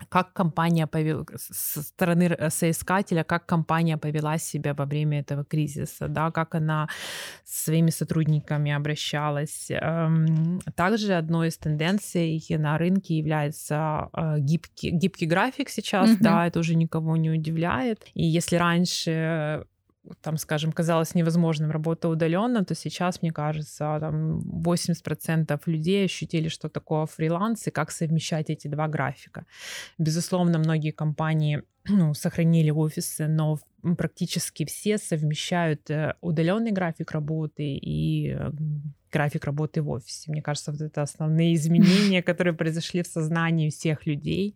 как 0.10 0.34
компания 0.34 0.86
повела, 0.86 1.26
со 1.36 1.82
стороны 1.82 2.38
соискателя, 2.50 3.24
как 3.24 3.48
компания 3.48 3.98
повела 3.98 4.38
себя 4.38 4.76
во 4.76 4.86
время 4.86 5.22
этого 5.22 5.44
кризиса, 5.44 6.08
да, 6.08 6.30
как 6.30 6.54
она 6.54 6.88
с 7.44 7.66
своими 7.66 7.90
сотрудниками 7.90 8.72
обращалась. 8.72 9.72
Эм, 9.72 10.62
также 10.76 11.16
одной 11.16 11.48
из 11.48 11.58
тенденций 11.58 12.46
на 12.50 12.78
рынке 12.78 13.18
является 13.18 14.10
э, 14.14 14.36
гибкий, 14.40 14.92
гибкий 14.92 15.26
график 15.26 15.70
сейчас, 15.70 16.12
mm-hmm. 16.12 16.22
да, 16.22 16.46
это 16.46 16.60
уже 16.60 16.76
никого 16.76 17.18
не 17.18 17.32
удивляет. 17.32 18.06
И 18.14 18.24
если 18.24 18.58
раньше 18.58 19.66
там, 20.22 20.38
скажем, 20.38 20.72
казалось 20.72 21.16
невозможным 21.16 21.72
работа 21.72 22.10
удаленно, 22.10 22.64
то 22.64 22.76
сейчас, 22.76 23.22
мне 23.22 23.32
кажется, 23.32 23.98
там 24.00 24.40
80% 24.40 25.60
людей 25.66 26.06
ощутили, 26.06 26.50
что 26.50 26.70
такое 26.70 27.06
фриланс 27.06 27.68
и 27.68 27.72
как 27.72 27.92
совмещать 27.92 28.50
эти 28.50 28.68
два 28.68 28.88
графика. 28.88 29.46
Безусловно, 29.98 30.60
многие 30.60 30.92
компании 30.92 31.64
ну, 31.90 32.14
сохранили 32.14 32.72
офисы, 32.72 33.28
но 33.28 33.60
практически 33.98 34.66
все 34.66 34.98
совмещают 34.98 35.90
э, 35.90 36.16
удаленный 36.22 36.72
график 36.72 37.12
работы 37.12 37.64
и 37.64 38.30
э, 38.32 38.52
график 39.12 39.46
работы 39.46 39.82
в 39.82 39.90
офисе. 39.90 40.32
Мне 40.32 40.42
кажется, 40.42 40.72
вот 40.72 40.82
это 40.82 41.02
основные 41.02 41.54
изменения, 41.56 42.22
которые 42.22 42.54
произошли 42.54 43.04
в 43.04 43.08
сознании 43.08 43.70
всех 43.70 44.06
людей. 44.06 44.56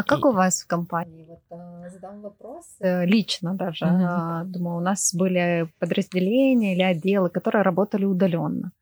А 0.00 0.02
как 0.02 0.24
у 0.24 0.32
вас 0.32 0.62
в 0.62 0.66
компании? 0.66 1.26
Вот, 1.28 1.42
э, 1.50 1.90
задам 1.90 2.22
вопрос 2.22 2.64
э, 2.80 3.04
лично 3.04 3.54
даже. 3.54 3.84
Mm-hmm. 3.84 4.44
Думаю, 4.44 4.76
у 4.76 4.80
нас 4.80 5.14
были 5.14 5.68
подразделения 5.78 6.74
или 6.74 6.82
отделы, 6.82 7.28
которые 7.28 7.62
работали 7.62 8.06
удаленно. 8.06 8.72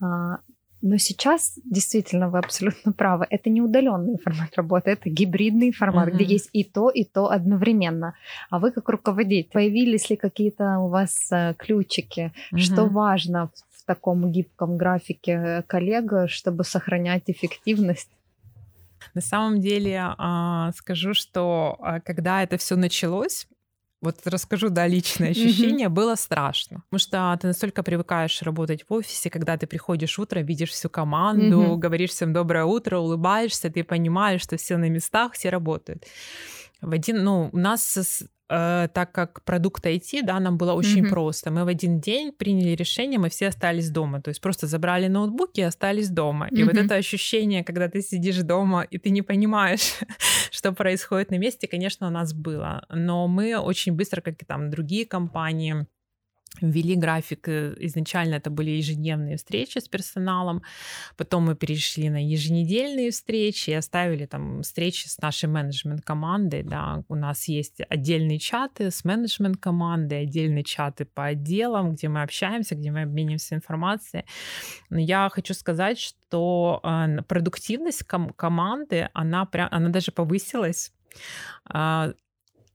А, 0.00 0.38
но 0.80 0.98
сейчас 0.98 1.58
действительно 1.64 2.30
вы 2.30 2.38
абсолютно 2.38 2.92
правы. 2.92 3.26
Это 3.30 3.50
не 3.50 3.60
удаленный 3.60 4.18
формат 4.18 4.50
работы, 4.56 4.90
это 4.90 5.10
гибридный 5.10 5.72
формат, 5.72 6.08
mm-hmm. 6.08 6.14
где 6.14 6.24
есть 6.24 6.50
и 6.52 6.62
то, 6.62 6.90
и 6.90 7.04
то 7.04 7.30
одновременно. 7.30 8.14
А 8.50 8.58
вы 8.58 8.70
как 8.70 8.88
руководитель, 8.88 9.50
появились 9.52 10.10
ли 10.10 10.16
какие-то 10.16 10.78
у 10.78 10.88
вас 10.88 11.32
э, 11.32 11.54
ключики? 11.58 12.32
Mm-hmm. 12.52 12.58
Что 12.58 12.86
важно 12.86 13.50
в 13.70 13.84
таком 13.84 14.30
гибком 14.30 14.76
графике 14.76 15.64
коллега, 15.66 16.28
чтобы 16.28 16.62
сохранять 16.62 17.24
эффективность? 17.26 18.10
На 19.14 19.20
самом 19.20 19.60
деле 19.60 20.14
а, 20.18 20.72
скажу, 20.72 21.14
что 21.14 21.76
а, 21.80 22.00
когда 22.00 22.42
это 22.42 22.56
все 22.56 22.76
началось, 22.76 23.46
вот 24.00 24.16
расскажу, 24.26 24.68
да, 24.68 24.86
личное 24.86 25.30
ощущение, 25.30 25.88
было 25.88 26.14
страшно. 26.14 26.82
Потому 26.88 27.00
что 27.00 27.38
ты 27.40 27.48
настолько 27.48 27.82
привыкаешь 27.82 28.42
работать 28.42 28.84
в 28.88 28.92
офисе, 28.92 29.28
когда 29.28 29.56
ты 29.56 29.66
приходишь 29.66 30.18
утром, 30.18 30.44
видишь 30.44 30.70
всю 30.70 30.88
команду, 30.88 31.76
говоришь 31.76 32.10
всем 32.10 32.32
доброе 32.32 32.64
утро, 32.64 32.98
улыбаешься, 32.98 33.70
ты 33.70 33.82
понимаешь, 33.82 34.42
что 34.42 34.56
все 34.56 34.76
на 34.76 34.88
местах, 34.88 35.32
все 35.32 35.50
работают. 35.50 36.04
В 36.80 36.92
один, 36.92 37.24
ну, 37.24 37.50
у 37.52 37.56
нас 37.58 37.98
Э, 38.50 38.88
так 38.92 39.12
как 39.12 39.42
продукт 39.44 39.84
IT, 39.86 40.22
да, 40.22 40.40
нам 40.40 40.56
было 40.56 40.72
очень 40.72 41.04
mm-hmm. 41.04 41.10
просто. 41.10 41.50
Мы 41.50 41.64
в 41.64 41.68
один 41.68 42.00
день 42.00 42.32
приняли 42.32 42.74
решение, 42.74 43.18
мы 43.18 43.28
все 43.28 43.48
остались 43.48 43.90
дома. 43.90 44.22
То 44.22 44.30
есть 44.30 44.40
просто 44.40 44.66
забрали 44.66 45.08
ноутбуки 45.08 45.60
и 45.60 45.64
остались 45.64 46.08
дома. 46.08 46.46
Mm-hmm. 46.46 46.58
И 46.58 46.64
вот 46.64 46.76
это 46.76 46.94
ощущение, 46.94 47.62
когда 47.62 47.88
ты 47.88 48.00
сидишь 48.00 48.38
дома 48.38 48.82
и 48.82 48.98
ты 48.98 49.10
не 49.10 49.22
понимаешь, 49.22 49.94
что 50.50 50.72
происходит 50.72 51.30
на 51.30 51.38
месте, 51.38 51.68
конечно, 51.68 52.06
у 52.06 52.10
нас 52.10 52.32
было. 52.32 52.86
Но 52.88 53.28
мы 53.28 53.56
очень 53.58 53.92
быстро, 53.92 54.22
как 54.22 54.42
и 54.42 54.46
там 54.46 54.70
другие 54.70 55.04
компании, 55.04 55.86
ввели 56.60 56.96
график. 56.96 57.48
Э, 57.48 57.74
изначально 57.78 58.36
это 58.36 58.50
были 58.50 58.70
ежедневные 58.70 59.36
встречи 59.36 59.78
с 59.78 59.88
персоналом, 59.88 60.62
потом 61.16 61.44
мы 61.44 61.54
перешли 61.54 62.10
на 62.10 62.24
еженедельные 62.24 63.10
встречи 63.10 63.70
и 63.70 63.74
оставили 63.74 64.26
там 64.26 64.62
встречи 64.62 65.08
с 65.08 65.18
нашей 65.18 65.48
менеджмент-командой. 65.48 66.62
Да. 66.62 67.04
У 67.08 67.14
нас 67.14 67.48
есть 67.48 67.80
отдельные 67.88 68.38
чаты 68.38 68.90
с 68.90 69.04
менеджмент-командой, 69.04 70.22
отдельные 70.22 70.64
чаты 70.64 71.04
по 71.04 71.26
отделам, 71.26 71.92
где 71.92 72.08
мы 72.08 72.22
общаемся, 72.22 72.74
где 72.74 72.90
мы 72.90 73.02
обмениваемся 73.02 73.54
информацией. 73.54 74.24
Но 74.90 74.98
я 74.98 75.28
хочу 75.32 75.54
сказать, 75.54 75.98
что 75.98 76.80
э, 76.82 77.22
продуктивность 77.22 78.04
ком- 78.04 78.30
команды, 78.30 79.08
она, 79.12 79.44
прям, 79.44 79.68
она 79.70 79.88
даже 79.88 80.12
повысилась 80.12 80.92
а, 81.64 82.12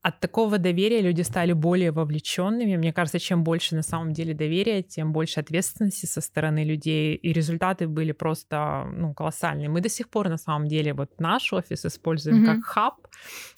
от 0.04 0.20
такого 0.20 0.58
доверия 0.58 1.02
люди 1.02 1.22
стали 1.22 1.54
более 1.54 1.92
вовлеченными. 1.92 2.76
Мне 2.76 2.92
кажется, 2.92 3.20
чем 3.20 3.44
больше 3.46 3.76
на 3.76 3.84
самом 3.84 4.12
деле 4.12 4.34
доверия, 4.34 4.84
тем 4.84 5.14
больше 5.14 5.40
ответственности 5.40 6.06
со 6.06 6.20
стороны 6.20 6.66
людей, 6.66 7.16
и 7.16 7.32
результаты 7.32 7.88
были 7.88 8.12
просто 8.12 8.86
ну, 8.94 9.14
колоссальные. 9.14 9.70
Мы 9.70 9.80
до 9.80 9.88
сих 9.88 10.10
пор 10.10 10.28
на 10.28 10.38
самом 10.38 10.68
деле 10.68 10.94
вот 10.94 11.20
наш 11.20 11.54
офис 11.54 11.86
используем 11.86 12.44
mm-hmm. 12.44 12.56
как 12.56 12.66
хаб, 12.66 12.96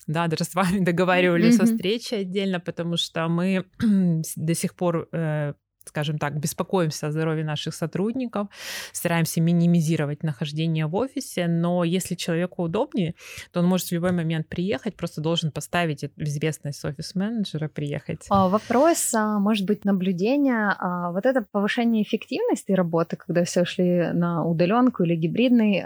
да, 0.05 0.27
даже 0.27 0.43
с 0.43 0.53
вами 0.53 0.79
договаривались 0.85 1.59
mm-hmm. 1.59 1.63
о 1.63 1.65
встрече 1.65 2.17
отдельно, 2.17 2.59
потому 2.59 2.95
что 2.95 3.27
мы 3.27 3.65
до 4.35 4.53
сих 4.53 4.75
пор 4.75 5.09
э, 5.11 5.53
скажем 5.85 6.17
так, 6.17 6.39
беспокоимся 6.39 7.07
о 7.07 7.11
здоровье 7.11 7.45
наших 7.45 7.73
сотрудников, 7.73 8.47
стараемся 8.91 9.41
минимизировать 9.41 10.23
нахождение 10.23 10.87
в 10.87 10.95
офисе, 10.95 11.47
но 11.47 11.83
если 11.83 12.15
человеку 12.15 12.63
удобнее, 12.63 13.15
то 13.51 13.59
он 13.59 13.67
может 13.67 13.87
в 13.87 13.91
любой 13.91 14.11
момент 14.11 14.47
приехать, 14.47 14.95
просто 14.95 15.21
должен 15.21 15.51
поставить 15.51 16.03
известность 16.17 16.83
офис-менеджера 16.83 17.67
приехать. 17.67 18.25
А, 18.29 18.49
вопрос, 18.49 19.13
а, 19.13 19.39
может 19.39 19.65
быть, 19.65 19.85
наблюдения. 19.85 20.75
А, 20.79 21.11
вот 21.11 21.25
это 21.25 21.45
повышение 21.51 22.03
эффективности 22.03 22.71
работы, 22.71 23.15
когда 23.15 23.43
все 23.43 23.65
шли 23.65 24.11
на 24.13 24.45
удаленку 24.45 25.03
или 25.03 25.15
гибридный 25.15 25.83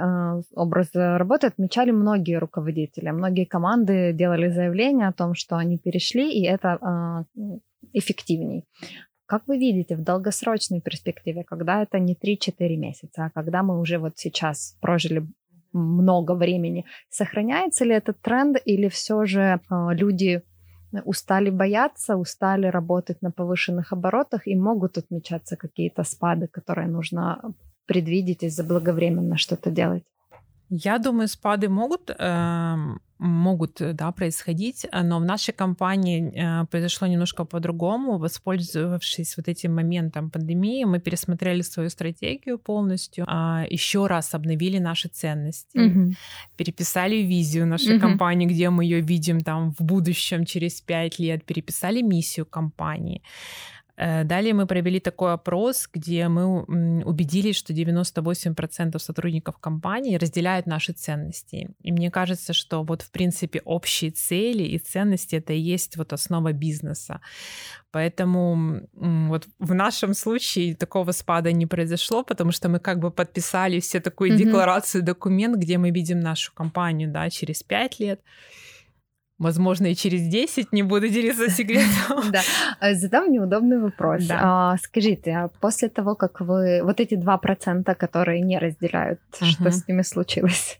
образ 0.55 0.89
работы, 0.93 1.47
отмечали 1.47 1.91
многие 1.91 2.39
руководители. 2.39 3.09
Многие 3.09 3.45
команды 3.45 4.13
делали 4.13 4.49
заявление 4.49 5.07
о 5.07 5.13
том, 5.13 5.35
что 5.35 5.57
они 5.57 5.77
перешли, 5.77 6.31
и 6.31 6.45
это 6.45 7.25
эффективней. 7.93 8.65
Как 9.29 9.43
вы 9.45 9.59
видите 9.59 9.95
в 9.95 10.03
долгосрочной 10.03 10.81
перспективе, 10.81 11.43
когда 11.43 11.83
это 11.83 11.99
не 11.99 12.15
3-4 12.15 12.77
месяца, 12.77 13.25
а 13.25 13.29
когда 13.29 13.61
мы 13.61 13.79
уже 13.79 13.99
вот 13.99 14.13
сейчас 14.17 14.75
прожили 14.81 15.23
много 15.71 16.31
времени, 16.31 16.85
сохраняется 17.11 17.85
ли 17.85 17.93
этот 17.93 18.19
тренд 18.21 18.57
или 18.65 18.89
все 18.89 19.25
же 19.25 19.41
э, 19.41 19.59
люди 19.91 20.41
устали 21.05 21.51
бояться, 21.51 22.15
устали 22.15 22.65
работать 22.65 23.21
на 23.21 23.29
повышенных 23.29 23.93
оборотах 23.93 24.47
и 24.47 24.55
могут 24.55 24.97
отмечаться 24.97 25.57
какие-то 25.57 26.03
спады, 26.03 26.47
которые 26.47 26.87
нужно 26.87 27.53
предвидеть 27.85 28.41
и 28.41 28.49
заблаговременно 28.49 29.37
что-то 29.37 29.69
делать? 29.69 30.03
Я 30.69 30.97
думаю, 30.97 31.27
спады 31.27 31.69
могут 31.69 32.09
э, 32.09 32.75
могут 33.19 33.81
э, 33.81 33.93
да, 33.93 34.11
происходить, 34.11 34.85
э, 34.91 35.03
но 35.03 35.19
в 35.19 35.25
нашей 35.25 35.53
компании 35.53 36.31
э, 36.33 36.65
произошло 36.65 37.07
немножко 37.07 37.45
по-другому. 37.45 38.17
Воспользовавшись 38.17 39.37
вот 39.37 39.47
этим 39.47 39.75
моментом 39.75 40.29
пандемии, 40.29 40.85
мы 40.85 40.99
пересмотрели 40.99 41.61
свою 41.61 41.89
стратегию 41.89 42.57
полностью, 42.57 43.25
а, 43.27 43.65
еще 43.69 44.07
раз 44.07 44.33
обновили 44.33 44.79
наши 44.79 45.09
ценности, 45.09 45.77
угу. 45.77 46.13
переписали 46.55 47.17
визию 47.17 47.67
нашей 47.67 47.95
угу. 47.95 48.07
компании, 48.07 48.47
где 48.47 48.69
мы 48.69 48.85
ее 48.85 49.01
видим 49.01 49.41
там 49.41 49.73
в 49.77 49.81
будущем 49.81 50.45
через 50.45 50.81
пять 50.81 51.19
лет, 51.19 51.43
переписали 51.45 52.01
миссию 52.01 52.45
компании. 52.45 53.21
Э, 53.99 54.23
далее 54.23 54.53
мы 54.53 54.65
провели 54.65 54.99
такой 55.01 55.33
опрос, 55.33 55.89
где 55.93 56.29
мы 56.29 56.63
убедились, 57.03 57.57
что 57.57 57.73
98% 57.73 58.97
сотрудников 58.97 59.57
компании 59.57 60.15
разделяют 60.15 60.67
наши 60.67 60.93
ценности. 60.93 61.69
И 61.81 61.91
мне 61.91 62.09
кажется, 62.09 62.53
что 62.53 62.83
вот 62.83 63.01
в 63.01 63.11
принципе 63.11 63.61
общие 63.65 64.11
цели 64.11 64.63
и 64.63 64.77
ценности 64.77 65.35
это 65.35 65.51
и 65.51 65.59
есть 65.59 65.97
вот 65.97 66.13
основа 66.13 66.53
бизнеса. 66.53 67.19
Поэтому 67.91 68.87
вот 68.93 69.47
в 69.59 69.73
нашем 69.73 70.13
случае 70.13 70.75
такого 70.75 71.11
спада 71.11 71.51
не 71.51 71.65
произошло, 71.65 72.23
потому 72.23 72.51
что 72.51 72.69
мы 72.69 72.79
как 72.79 72.99
бы 72.99 73.11
подписали 73.11 73.81
все 73.81 73.99
такую 73.99 74.31
mm-hmm. 74.31 74.37
декларацию, 74.37 75.03
документ, 75.03 75.57
где 75.57 75.77
мы 75.77 75.91
видим 75.91 76.21
нашу 76.21 76.53
компанию 76.53 77.11
да, 77.11 77.29
через 77.29 77.63
пять 77.63 77.99
лет 77.99 78.21
возможно, 79.39 79.87
и 79.87 79.95
через 79.95 80.27
10, 80.27 80.73
не 80.73 80.83
буду 80.83 81.07
делиться 81.07 81.49
секретом. 81.57 82.31
Да, 82.31 82.41
э, 82.81 82.93
задам 82.95 83.31
неудобный 83.31 83.79
вопрос. 83.79 84.27
А, 84.29 84.77
скажите, 84.77 85.31
а 85.31 85.47
после 85.47 85.89
того, 85.89 86.15
как 86.15 86.41
вы... 86.41 86.81
Вот 86.83 86.99
эти 86.99 87.15
2%, 87.15 87.95
которые 87.95 88.41
не 88.41 88.59
разделяют, 88.59 89.19
что 89.41 89.71
с 89.71 89.87
ними 89.87 90.03
случилось? 90.03 90.79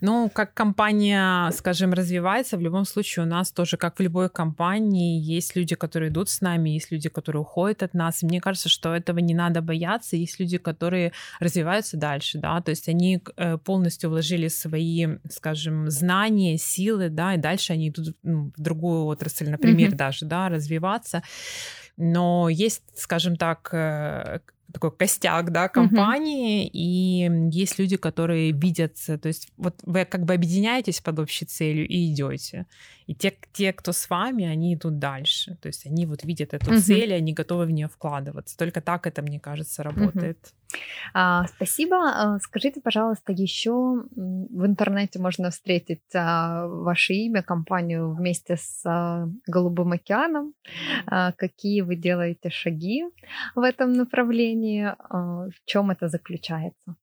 Ну, 0.00 0.30
как 0.32 0.54
компания, 0.54 1.50
скажем, 1.52 1.92
развивается, 1.92 2.56
в 2.56 2.60
любом 2.60 2.84
случае 2.84 3.24
у 3.24 3.28
нас 3.28 3.52
тоже, 3.52 3.76
как 3.76 3.98
в 3.98 4.02
любой 4.02 4.28
компании, 4.28 5.20
есть 5.20 5.56
люди, 5.56 5.74
которые 5.74 6.10
идут 6.10 6.28
с 6.28 6.40
нами, 6.40 6.70
есть 6.70 6.90
люди, 6.90 7.08
которые 7.08 7.42
уходят 7.42 7.82
от 7.82 7.94
нас. 7.94 8.22
И 8.22 8.26
мне 8.26 8.40
кажется, 8.40 8.68
что 8.68 8.94
этого 8.94 9.18
не 9.18 9.34
надо 9.34 9.62
бояться. 9.62 10.16
Есть 10.16 10.40
люди, 10.40 10.58
которые 10.58 11.12
развиваются 11.40 11.96
дальше, 11.96 12.38
да, 12.38 12.60
то 12.60 12.70
есть 12.70 12.88
они 12.88 13.22
э, 13.36 13.58
полностью 13.58 14.10
вложили 14.10 14.48
свои, 14.48 15.06
скажем, 15.30 15.90
знания, 15.90 16.58
силы, 16.58 17.08
да, 17.08 17.34
и 17.34 17.38
дальше 17.38 17.72
они 17.72 17.88
идут 17.88 18.16
ну, 18.22 18.52
в 18.56 18.60
другую 18.60 19.04
отрасль, 19.04 19.48
например, 19.48 19.90
mm-hmm. 19.90 19.96
даже, 19.96 20.26
да, 20.26 20.48
развиваться. 20.48 21.22
Но 21.96 22.48
есть, 22.48 22.82
скажем 22.94 23.36
так, 23.36 23.70
э, 23.72 24.40
такой 24.76 24.90
костяк, 24.90 25.52
да, 25.52 25.68
компании, 25.68 26.66
mm-hmm. 26.66 26.70
и 26.72 27.58
есть 27.58 27.78
люди, 27.78 27.96
которые 27.96 28.52
видятся, 28.52 29.16
то 29.16 29.28
есть 29.28 29.48
вот 29.56 29.80
вы 29.84 30.04
как 30.04 30.24
бы 30.24 30.34
объединяетесь 30.34 31.00
под 31.00 31.18
общей 31.18 31.46
целью 31.46 31.88
и 31.88 32.12
идете. 32.12 32.66
И 33.06 33.14
те, 33.14 33.32
те, 33.52 33.72
кто 33.72 33.92
с 33.92 34.10
вами, 34.10 34.44
они 34.44 34.74
идут 34.74 34.98
дальше. 34.98 35.56
То 35.62 35.68
есть 35.68 35.86
они 35.86 36.06
вот 36.06 36.24
видят 36.24 36.52
эту 36.52 36.72
mm-hmm. 36.72 36.80
цель, 36.80 37.10
и 37.10 37.14
они 37.14 37.32
готовы 37.32 37.64
в 37.64 37.70
нее 37.70 37.88
вкладываться. 37.88 38.56
Только 38.56 38.80
так 38.80 39.06
это, 39.06 39.22
мне 39.22 39.40
кажется, 39.40 39.82
работает. 39.82 40.38
Mm-hmm. 40.38 40.65
А, 41.14 41.46
спасибо. 41.46 41.96
А, 41.96 42.38
скажите, 42.40 42.80
пожалуйста, 42.80 43.32
еще 43.32 43.72
в 43.72 44.66
интернете 44.66 45.18
можно 45.18 45.50
встретить 45.50 46.14
а, 46.14 46.66
ваше 46.66 47.14
имя, 47.14 47.42
компанию 47.42 48.12
вместе 48.14 48.56
с 48.56 48.82
а, 48.84 49.28
Голубым 49.46 49.92
океаном. 49.92 50.54
Какие 51.36 51.80
вы 51.80 51.96
делаете 51.96 52.50
шаги 52.50 53.04
в 53.54 53.60
этом 53.60 53.92
направлении? 53.92 54.94
В 55.10 55.64
чем 55.64 55.90
это 55.90 56.08
заключается? 56.08 56.96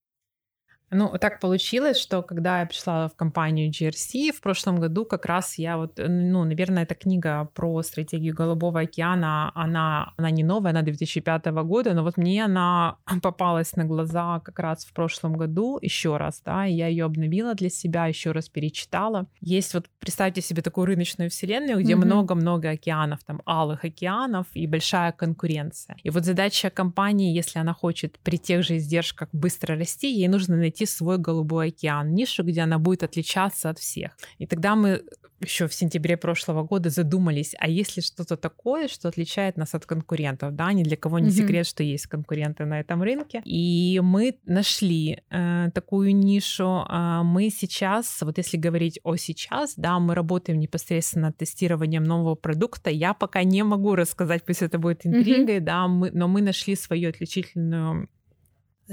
Ну, 0.94 1.18
так 1.20 1.40
получилось, 1.40 1.98
что 1.98 2.22
когда 2.22 2.60
я 2.60 2.66
пришла 2.66 3.08
в 3.08 3.16
компанию 3.16 3.70
GRC 3.72 4.32
в 4.32 4.42
прошлом 4.42 4.80
году, 4.80 5.06
как 5.06 5.26
раз 5.26 5.58
я 5.58 5.78
вот, 5.78 5.94
ну, 5.98 6.44
наверное, 6.44 6.84
эта 6.84 6.96
книга 6.96 7.50
про 7.54 7.82
стратегию 7.84 8.36
Голубого 8.36 8.82
океана, 8.82 9.52
она, 9.56 10.14
она 10.18 10.30
не 10.30 10.44
новая, 10.44 10.72
она 10.72 10.82
2005 10.82 11.46
года, 11.64 11.94
но 11.94 12.04
вот 12.04 12.18
мне 12.18 12.46
она 12.46 12.98
попалась 13.22 13.76
на 13.76 13.86
глаза 13.86 14.40
как 14.40 14.60
раз 14.60 14.86
в 14.86 14.94
прошлом 14.94 15.34
году 15.34 15.80
еще 15.82 16.18
раз, 16.18 16.42
да, 16.46 16.68
и 16.68 16.74
я 16.74 16.88
ее 16.88 17.06
обновила 17.06 17.54
для 17.56 17.70
себя, 17.70 18.06
еще 18.06 18.32
раз 18.32 18.50
перечитала. 18.50 19.28
Есть 19.42 19.74
вот, 19.74 19.88
представьте 20.00 20.42
себе 20.42 20.62
такую 20.62 20.86
рыночную 20.86 21.30
вселенную, 21.30 21.80
где 21.80 21.94
mm-hmm. 21.94 22.06
много-много 22.06 22.70
океанов, 22.72 23.24
там, 23.24 23.42
алых 23.46 23.84
океанов 23.84 24.48
и 24.54 24.68
большая 24.68 25.12
конкуренция. 25.12 25.98
И 26.04 26.10
вот 26.10 26.26
задача 26.26 26.70
компании, 26.70 27.36
если 27.36 27.60
она 27.60 27.74
хочет 27.74 28.20
при 28.20 28.38
тех 28.38 28.64
же 28.64 28.78
издержках 28.78 29.30
быстро 29.32 29.76
расти, 29.76 30.12
ей 30.12 30.28
нужно 30.28 30.56
найти 30.56 30.83
найти 30.84 30.86
свой 30.86 31.18
голубой 31.18 31.68
океан, 31.68 32.14
нишу, 32.14 32.44
где 32.44 32.62
она 32.62 32.78
будет 32.78 33.04
отличаться 33.04 33.70
от 33.70 33.80
всех. 33.80 34.12
И 34.40 34.46
тогда 34.46 34.76
мы 34.76 35.02
еще 35.42 35.68
в 35.68 35.74
сентябре 35.74 36.16
прошлого 36.16 36.64
года 36.64 36.90
задумались, 36.90 37.56
а 37.60 37.68
есть 37.68 37.98
ли 37.98 38.02
что-то 38.04 38.38
такое, 38.38 38.88
что 38.88 39.10
отличает 39.10 39.58
нас 39.58 39.76
от 39.76 39.86
конкурентов, 39.86 40.56
да, 40.56 40.72
ни 40.74 40.84
для 40.84 40.96
кого 40.96 41.20
не 41.20 41.28
mm-hmm. 41.28 41.32
секрет, 41.32 41.68
что 41.68 41.84
есть 41.84 42.08
конкуренты 42.08 42.66
на 42.66 42.80
этом 42.80 43.04
рынке, 43.04 43.42
и 43.46 44.00
мы 44.04 44.36
нашли 44.46 45.20
э, 45.30 45.70
такую 45.74 46.16
нишу. 46.16 46.86
Э, 46.90 47.24
мы 47.24 47.50
сейчас, 47.50 48.22
вот 48.22 48.38
если 48.38 48.58
говорить 48.58 49.00
о 49.04 49.18
сейчас, 49.18 49.74
да, 49.76 50.00
мы 50.00 50.16
работаем 50.16 50.60
непосредственно 50.60 51.28
над 51.28 51.38
тестированием 51.38 52.04
нового 52.04 52.36
продукта. 52.36 52.90
Я 52.90 53.14
пока 53.14 53.44
не 53.44 53.64
могу 53.64 53.96
рассказать, 53.96 54.46
пусть 54.46 54.62
это 54.62 54.80
будет 54.80 55.06
интригой, 55.06 55.58
mm-hmm. 55.58 55.66
да, 55.66 55.88
мы, 55.88 56.12
но 56.12 56.28
мы 56.28 56.42
нашли 56.42 56.76
свою 56.76 57.10
отличительную 57.10 58.08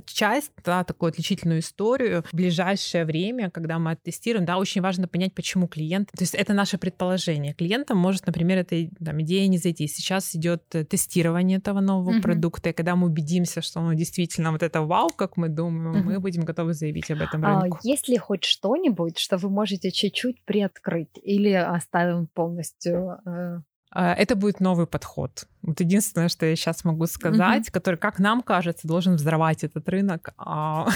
часть, 0.05 0.53
да, 0.65 0.85
такую 0.85 1.11
отличительную 1.11 1.61
историю 1.61 2.25
в 2.31 2.35
ближайшее 2.35 3.05
время, 3.05 3.51
когда 3.51 3.79
мы 3.79 3.93
оттестируем, 3.93 4.45
да, 4.45 4.59
очень 4.59 4.81
важно 4.81 5.09
понять, 5.09 5.35
почему 5.35 5.69
клиент, 5.69 6.11
то 6.11 6.23
есть 6.23 6.35
это 6.35 6.53
наше 6.53 6.79
предположение. 6.79 7.55
Клиентам 7.55 7.99
может, 7.99 8.27
например, 8.27 8.59
эта 8.59 8.89
там, 9.05 9.21
идея 9.23 9.49
не 9.49 9.59
зайти. 9.59 9.87
Сейчас 9.87 10.35
идет 10.35 10.63
э, 10.75 10.85
тестирование 10.85 11.59
этого 11.59 11.81
нового 11.81 12.17
uh-huh. 12.17 12.23
продукта, 12.23 12.71
и 12.71 12.73
когда 12.73 12.97
мы 12.97 13.07
убедимся, 13.07 13.63
что 13.63 13.81
оно 13.81 13.95
действительно 13.95 14.53
вот 14.53 14.63
это 14.63 14.83
вау, 14.83 15.09
как 15.09 15.37
мы 15.37 15.49
думаем, 15.49 15.97
uh-huh. 15.97 16.03
мы 16.03 16.21
будем 16.21 16.43
готовы 16.43 16.75
заявить 16.75 17.11
об 17.11 17.21
этом 17.21 17.45
рынку. 17.45 17.79
А, 17.83 17.87
есть 17.87 18.09
ли 18.09 18.17
хоть 18.17 18.45
что-нибудь, 18.45 19.19
что 19.19 19.37
вы 19.37 19.51
можете 19.51 19.91
чуть-чуть 19.91 20.45
приоткрыть 20.45 21.19
или 21.23 21.53
оставим 21.53 22.27
полностью 22.27 23.19
э, 23.27 23.31
А, 23.31 23.63
это 23.93 24.37
будет 24.37 24.61
новый 24.61 24.87
подход. 24.87 25.47
Вот 25.63 25.81
единственное, 25.81 26.29
что 26.29 26.47
я 26.47 26.57
сейчас 26.57 26.85
могу 26.85 27.07
сказать, 27.07 27.69
mm-hmm. 27.69 27.73
который, 27.73 27.97
как 27.97 28.19
нам 28.19 28.43
кажется, 28.43 28.89
должен 28.89 29.17
взорвать 29.17 29.63
этот 29.63 29.89
рынок. 29.89 30.33
А, 30.39 30.87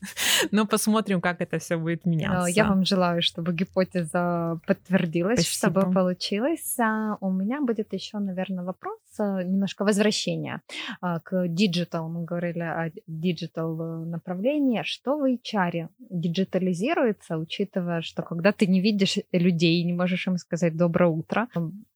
но 0.50 0.66
посмотрим, 0.66 1.20
как 1.20 1.40
это 1.40 1.58
все 1.58 1.76
будет 1.76 2.06
меняться. 2.06 2.48
Я 2.48 2.68
вам 2.68 2.84
желаю, 2.84 3.22
чтобы 3.22 3.52
гипотеза 3.52 4.60
подтвердилась, 4.66 5.40
Спасибо. 5.40 5.80
чтобы 5.80 5.92
получилось. 5.92 6.78
А, 6.78 7.16
у 7.20 7.30
меня 7.30 7.60
будет 7.60 7.92
еще, 7.92 8.18
наверное, 8.18 8.64
вопрос, 8.64 8.98
немножко 9.18 9.84
возвращения 9.84 10.60
к 11.00 11.48
digital. 11.48 12.08
Мы 12.08 12.24
говорили 12.24 12.60
о 12.60 12.90
digital 13.06 14.04
направлении. 14.04 14.82
Что 14.84 15.18
в 15.18 15.24
HR 15.24 15.88
диджитализируется, 15.98 17.36
учитывая, 17.36 18.00
что 18.00 18.22
когда 18.22 18.52
ты 18.52 18.66
не 18.66 18.80
видишь 18.80 19.18
людей, 19.32 19.84
не 19.84 19.92
можешь 19.92 20.26
им 20.26 20.38
сказать 20.38 20.76
«доброе 20.76 21.10
утро», 21.10 21.48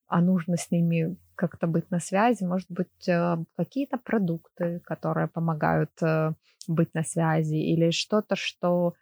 а 0.09 0.21
нужно 0.21 0.57
с 0.57 0.71
ними 0.71 1.17
как-то 1.35 1.67
быть 1.67 1.91
на 1.91 2.01
связи, 2.01 2.45
может 2.45 2.71
быть, 2.71 3.09
э, 3.09 3.37
какие-то 3.57 3.99
продукты, 3.99 4.81
которые 4.85 5.29
помогают 5.29 5.91
э, 6.03 6.33
быть 6.67 6.93
на 6.95 7.05
связи, 7.05 7.57
или 7.57 7.91
что-то, 7.91 8.35
что 8.35 8.95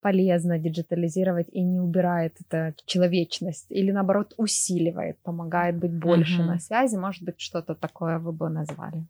полезно 0.00 0.58
диджитализировать 0.58 1.48
и 1.50 1.62
не 1.62 1.80
убирает 1.80 2.36
это 2.40 2.74
человечность, 2.84 3.66
или 3.70 3.90
наоборот 3.90 4.34
усиливает, 4.36 5.18
помогает 5.22 5.78
быть 5.78 5.94
больше 5.94 6.42
uh-huh. 6.42 6.46
на 6.46 6.58
связи, 6.58 6.96
может 6.96 7.22
быть, 7.22 7.40
что-то 7.40 7.74
такое 7.74 8.18
вы 8.18 8.32
бы 8.32 8.50
назвали. 8.50 9.06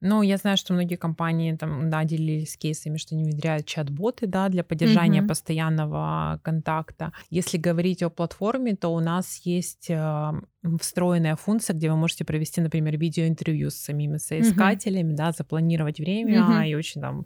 Ну, 0.00 0.22
я 0.22 0.36
знаю, 0.36 0.56
что 0.58 0.74
многие 0.74 0.96
компании 0.96 1.56
там, 1.56 1.88
да, 1.88 2.04
делились 2.04 2.58
кейсами, 2.58 2.98
что 2.98 3.14
они 3.14 3.24
внедряют 3.24 3.66
чат-боты, 3.66 4.26
да, 4.26 4.48
для 4.50 4.62
поддержания 4.62 5.20
mm-hmm. 5.20 5.28
постоянного 5.28 6.40
контакта. 6.42 7.12
Если 7.30 7.56
говорить 7.56 8.02
о 8.02 8.10
платформе, 8.10 8.76
то 8.76 8.88
у 8.88 9.00
нас 9.00 9.40
есть 9.46 9.88
э, 9.88 10.32
встроенная 10.78 11.36
функция, 11.36 11.74
где 11.74 11.90
вы 11.90 11.96
можете 11.96 12.24
провести, 12.24 12.60
например, 12.60 12.98
видеоинтервью 12.98 13.70
с 13.70 13.76
самими 13.76 14.18
соискателями, 14.18 15.12
mm-hmm. 15.12 15.16
да, 15.16 15.32
запланировать 15.32 15.98
время 15.98 16.40
mm-hmm. 16.40 16.68
и 16.68 16.74
очень 16.74 17.00
там 17.00 17.24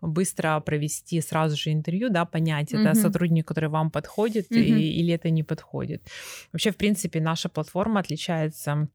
быстро 0.00 0.60
провести 0.60 1.20
сразу 1.20 1.56
же 1.56 1.72
интервью, 1.72 2.10
да, 2.10 2.24
понять, 2.24 2.72
mm-hmm. 2.72 2.80
это 2.80 2.94
сотрудник, 2.94 3.48
который 3.48 3.70
вам 3.70 3.90
подходит 3.90 4.52
mm-hmm. 4.52 4.62
и, 4.62 5.00
или 5.00 5.12
это 5.14 5.30
не 5.30 5.42
подходит. 5.42 6.06
Вообще, 6.52 6.70
в 6.70 6.76
принципе, 6.76 7.20
наша 7.20 7.48
платформа 7.48 7.98
отличается 7.98 8.88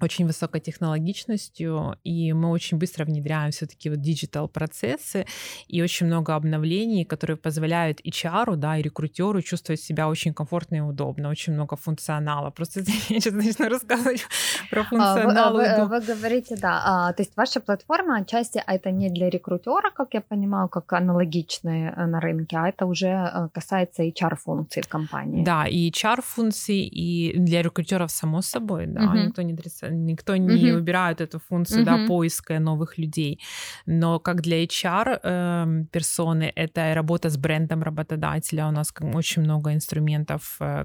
очень 0.00 0.26
высокой 0.26 0.60
технологичностью, 0.60 1.96
и 2.04 2.32
мы 2.32 2.50
очень 2.50 2.78
быстро 2.78 3.04
внедряем 3.04 3.50
все-таки 3.50 3.90
вот 3.90 4.00
digital 4.00 4.48
процессы 4.48 5.26
и 5.66 5.82
очень 5.82 6.06
много 6.06 6.34
обновлений, 6.34 7.04
которые 7.04 7.36
позволяют 7.36 8.00
HR, 8.00 8.56
да, 8.56 8.78
и 8.78 8.82
рекрутеру 8.82 9.42
чувствовать 9.42 9.80
себя 9.80 10.08
очень 10.08 10.32
комфортно 10.32 10.76
и 10.76 10.80
удобно, 10.80 11.28
очень 11.28 11.52
много 11.52 11.76
функционала. 11.76 12.50
Просто 12.50 12.80
я 13.08 13.20
сейчас 13.20 13.32
начну 13.32 13.68
рассказывать 13.68 14.24
про 14.70 14.84
функционал. 14.84 15.48
А, 15.48 15.52
вы, 15.52 15.88
вы, 15.88 16.00
вы 16.00 16.14
говорите, 16.14 16.56
да, 16.56 16.82
а, 16.84 17.12
то 17.12 17.22
есть 17.22 17.36
ваша 17.36 17.60
платформа 17.60 18.18
отчасти 18.18 18.62
это 18.66 18.90
не 18.90 19.10
для 19.10 19.30
рекрутера, 19.30 19.90
как 19.90 20.14
я 20.14 20.20
понимаю, 20.20 20.68
как 20.68 20.92
аналогичные 20.92 21.92
э, 21.96 22.06
на 22.06 22.20
рынке, 22.20 22.56
а 22.56 22.68
это 22.68 22.86
уже 22.86 23.08
э, 23.08 23.48
касается 23.52 24.04
HR-функций 24.04 24.82
в 24.82 24.88
компании. 24.88 25.44
Да, 25.44 25.66
и 25.66 25.90
HR-функции, 25.90 26.86
и 26.86 27.36
для 27.38 27.62
рекрутеров 27.62 28.10
само 28.10 28.42
собой, 28.42 28.86
да, 28.86 29.04
угу. 29.04 29.16
никто 29.16 29.42
не 29.42 29.54
отрицает 29.54 29.87
никто 29.90 30.36
не 30.36 30.48
mm-hmm. 30.48 30.76
убирает 30.76 31.20
эту 31.20 31.38
функцию 31.38 31.82
mm-hmm. 31.82 32.06
да, 32.06 32.06
поиска 32.06 32.58
новых 32.58 32.98
людей. 32.98 33.40
Но 33.86 34.18
как 34.20 34.40
для 34.42 34.64
HR 34.64 35.20
э, 35.22 35.84
персоны, 35.92 36.52
это 36.54 36.94
работа 36.94 37.30
с 37.30 37.36
брендом 37.36 37.82
работодателя. 37.82 38.66
У 38.66 38.70
нас 38.70 38.92
очень 39.14 39.42
много 39.42 39.72
инструментов, 39.72 40.56
э, 40.60 40.84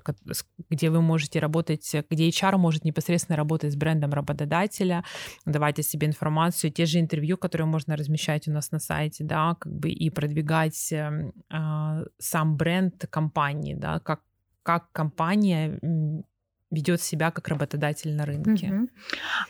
где 0.70 0.90
вы 0.90 1.02
можете 1.02 1.40
работать, 1.40 1.96
где 2.10 2.30
HR 2.30 2.58
может 2.58 2.86
непосредственно 2.86 3.38
работать 3.38 3.74
с 3.74 3.76
брендом 3.76 4.14
работодателя, 4.14 5.04
давать 5.46 5.80
о 5.80 5.84
себе 5.84 6.08
информацию, 6.08 6.72
те 6.72 6.86
же 6.86 7.00
интервью, 7.00 7.38
которые 7.38 7.68
можно 7.68 7.96
размещать 7.96 8.48
у 8.48 8.52
нас 8.52 8.72
на 8.72 8.80
сайте, 8.80 9.24
да, 9.24 9.56
как 9.60 9.74
бы 9.74 9.90
и 9.90 10.10
продвигать 10.10 10.92
э, 10.92 11.34
сам 12.20 12.58
бренд 12.58 13.06
компании, 13.10 13.76
да, 13.76 14.00
как 14.00 14.22
как 14.64 14.92
компания 14.94 15.80
ведет 16.74 17.02
себя 17.02 17.32
как 17.32 17.48
работодатель 17.48 18.16
на 18.16 18.26
рынке. 18.26 18.68
Угу. 18.68 18.88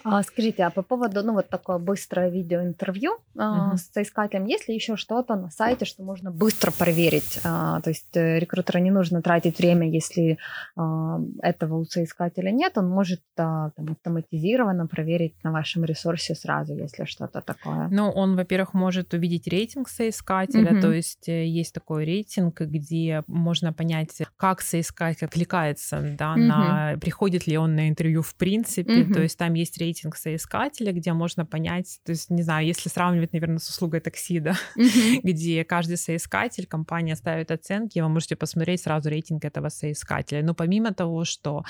А, 0.03 0.23
скажите, 0.23 0.63
а 0.63 0.69
по 0.69 0.81
поводу, 0.81 1.23
ну 1.23 1.33
вот 1.33 1.49
такое 1.49 1.77
быстрое 1.77 2.29
видеоинтервью 2.29 3.12
угу. 3.33 3.77
с 3.77 3.91
соискателем, 3.93 4.45
есть 4.45 4.67
ли 4.67 4.75
еще 4.75 4.97
что-то 4.97 5.36
на 5.36 5.49
сайте, 5.49 5.86
что 5.86 6.03
можно 6.03 6.31
быстро 6.31 6.71
проверить? 6.71 7.39
А, 7.43 7.81
то 7.81 7.89
есть 7.89 8.15
э, 8.15 8.39
рекрутеру 8.39 8.79
не 8.79 8.91
нужно 8.91 9.21
тратить 9.21 9.57
время, 9.59 9.89
если 9.89 10.38
а, 10.75 11.19
этого 11.41 11.77
у 11.77 11.86
соискателя 11.86 12.51
нет, 12.51 12.77
он 12.77 12.89
может 12.89 13.21
а, 13.38 13.71
там, 13.71 13.91
автоматизированно 13.91 14.88
проверить 14.88 15.36
на 15.43 15.51
вашем 15.51 15.86
ресурсе 15.86 16.36
сразу, 16.36 16.75
если 16.75 17.05
что-то 17.05 17.41
такое. 17.41 17.88
Ну, 17.89 18.09
он, 18.09 18.36
во-первых, 18.36 18.73
может 18.73 19.13
увидеть 19.13 19.47
рейтинг 19.47 19.89
соискателя, 19.89 20.73
угу. 20.73 20.81
то 20.81 20.91
есть 20.91 21.29
э, 21.29 21.45
есть 21.45 21.73
такой 21.73 22.05
рейтинг, 22.05 22.62
где 22.62 23.23
можно 23.27 23.71
понять, 23.71 24.21
как 24.38 24.62
соискатель 24.62 25.25
откликается 25.25 26.01
да, 26.17 26.31
угу. 26.31 26.41
на 26.41 26.95
приходит 27.13 27.45
ли 27.45 27.58
он 27.58 27.76
на 27.76 27.89
интервью 27.89 28.23
в 28.23 28.34
принципе. 28.34 29.04
Mm-hmm. 29.04 29.13
То 29.13 29.21
есть 29.21 29.38
там 29.38 29.54
есть 29.54 29.78
рейтинг 29.78 30.15
соискателя, 30.15 30.91
где 30.91 31.13
можно 31.13 31.45
понять, 31.45 31.99
то 32.04 32.12
есть, 32.12 32.32
не 32.32 32.41
знаю, 32.41 32.65
если 32.65 32.89
сравнивать, 32.89 33.34
наверное, 33.34 33.60
с 33.60 33.69
услугой 33.69 33.99
такси, 33.99 34.39
да, 34.39 34.56
mm-hmm. 34.76 35.19
где 35.21 35.63
каждый 35.63 35.97
соискатель, 35.97 36.65
компания 36.65 37.15
ставит 37.15 37.52
оценки, 37.52 37.99
вы 37.99 38.10
можете 38.10 38.36
посмотреть 38.36 38.82
сразу 38.82 39.10
рейтинг 39.10 39.45
этого 39.45 39.69
соискателя. 39.69 40.41
Но 40.41 40.56
помимо 40.56 40.91
того, 40.91 41.23
что 41.23 41.63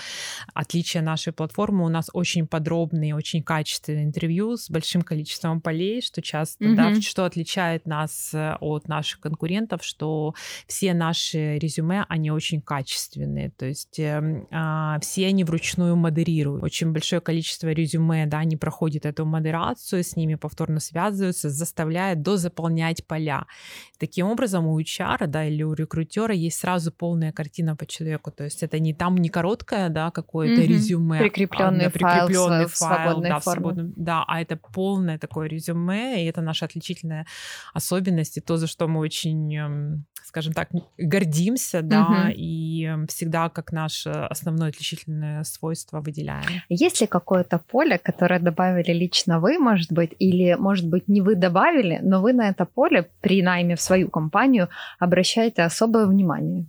отличие 0.54 1.04
нашей 1.04 1.34
платформы, 1.34 1.84
у 1.84 1.90
нас 1.90 2.10
очень 2.14 2.48
подробные, 2.48 3.14
очень 3.14 3.44
качественные 3.44 4.06
интервью 4.06 4.56
с 4.56 4.70
большим 4.70 5.02
количеством 5.02 5.60
полей, 5.60 6.02
что 6.02 6.22
часто, 6.22 6.64
mm-hmm. 6.64 6.76
да, 6.76 7.02
что 7.02 7.26
отличает 7.26 7.86
нас 7.86 8.34
э, 8.34 8.56
от 8.62 8.88
наших 8.88 9.20
конкурентов, 9.20 9.84
что 9.84 10.36
все 10.68 10.94
наши 10.94 11.58
резюме, 11.58 12.06
они 12.08 12.32
очень 12.32 12.62
качественные, 12.62 13.50
то 13.50 13.66
есть 13.66 14.00
э, 14.00 14.46
э, 14.50 15.00
все 15.02 15.33
они 15.34 15.43
вручную 15.43 15.96
модерируют. 15.96 16.63
Очень 16.63 16.93
большое 16.93 17.22
количество 17.22 17.69
резюме, 17.69 18.26
да, 18.26 18.39
они 18.39 18.56
проходят 18.56 19.06
эту 19.06 19.26
модерацию, 19.26 20.04
с 20.04 20.15
ними 20.15 20.36
повторно 20.36 20.80
связываются, 20.80 21.50
заставляют 21.50 22.22
дозаполнять 22.22 23.06
поля. 23.06 23.46
Таким 23.98 24.28
образом, 24.28 24.67
у 24.67 24.80
HR, 24.80 25.28
да, 25.28 25.46
или 25.46 25.63
у 25.63 25.74
рекрутера 25.74 26.34
есть 26.34 26.60
сразу 26.60 26.91
полная 26.91 27.32
картина 27.32 27.76
по 27.76 27.86
человеку. 27.86 28.32
То 28.32 28.43
есть 28.43 28.63
это 28.63 28.80
не 28.80 28.93
там 28.93 29.17
не 29.17 29.30
короткое, 29.30 29.89
да, 29.89 30.12
какое-то 30.12 30.62
mm-hmm. 30.62 30.67
резюме, 30.67 31.19
прикрепленный, 31.19 31.88
а, 31.88 31.89
файл, 31.89 32.28
прикрепленный 32.28 32.67
файл, 32.67 33.22
да, 33.22 33.39
в 33.39 33.43
свободном, 33.43 33.93
да, 33.96 34.24
а 34.28 34.41
это 34.41 34.56
полное 34.56 35.17
такое 35.17 35.48
резюме, 35.48 36.24
и 36.24 36.28
это 36.28 36.41
наша 36.41 36.65
отличительная 36.65 37.26
особенность, 37.74 38.38
и 38.38 38.41
то, 38.41 38.58
за 38.58 38.67
что 38.67 38.88
мы 38.88 39.00
очень 39.00 39.56
эм, 39.56 40.06
скажем 40.34 40.54
так, 40.54 40.69
гордимся, 40.98 41.82
да, 41.84 42.04
угу. 42.04 42.34
и 42.36 42.89
всегда 43.08 43.50
как 43.50 43.72
наше 43.72 44.10
основное 44.10 44.72
отличительное 45.13 45.43
свойство 45.43 46.02
выделяем. 46.02 46.62
Есть 46.69 47.02
ли 47.02 47.08
какое-то 47.08 47.60
поле, 47.60 47.97
которое 47.97 48.39
добавили 48.39 48.93
лично 48.93 49.39
вы, 49.39 49.60
может 49.60 49.91
быть, 49.91 50.12
или, 50.19 50.56
может 50.60 50.88
быть, 50.88 51.08
не 51.08 51.21
вы 51.21 51.36
добавили, 51.36 51.99
но 52.04 52.21
вы 52.21 52.34
на 52.34 52.49
это 52.49 52.65
поле 52.65 53.10
при 53.21 53.41
найме 53.41 53.76
в 53.76 53.82
свою 53.82 54.10
компанию 54.10 54.69
обращаете 54.99 55.63
особое 55.63 56.06
внимание? 56.06 56.65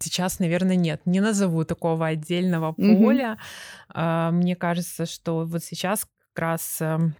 Сейчас, 0.00 0.40
наверное, 0.40 0.76
нет. 0.76 1.00
Не 1.06 1.20
назову 1.20 1.64
такого 1.64 2.06
отдельного 2.06 2.72
поля. 2.72 3.36
Mm-hmm. 3.94 4.30
Мне 4.30 4.54
кажется, 4.54 5.06
что 5.06 5.44
вот 5.44 5.64
сейчас 5.64 6.06
как 6.34 6.42
раз 6.42 6.80
эм, 6.80 7.14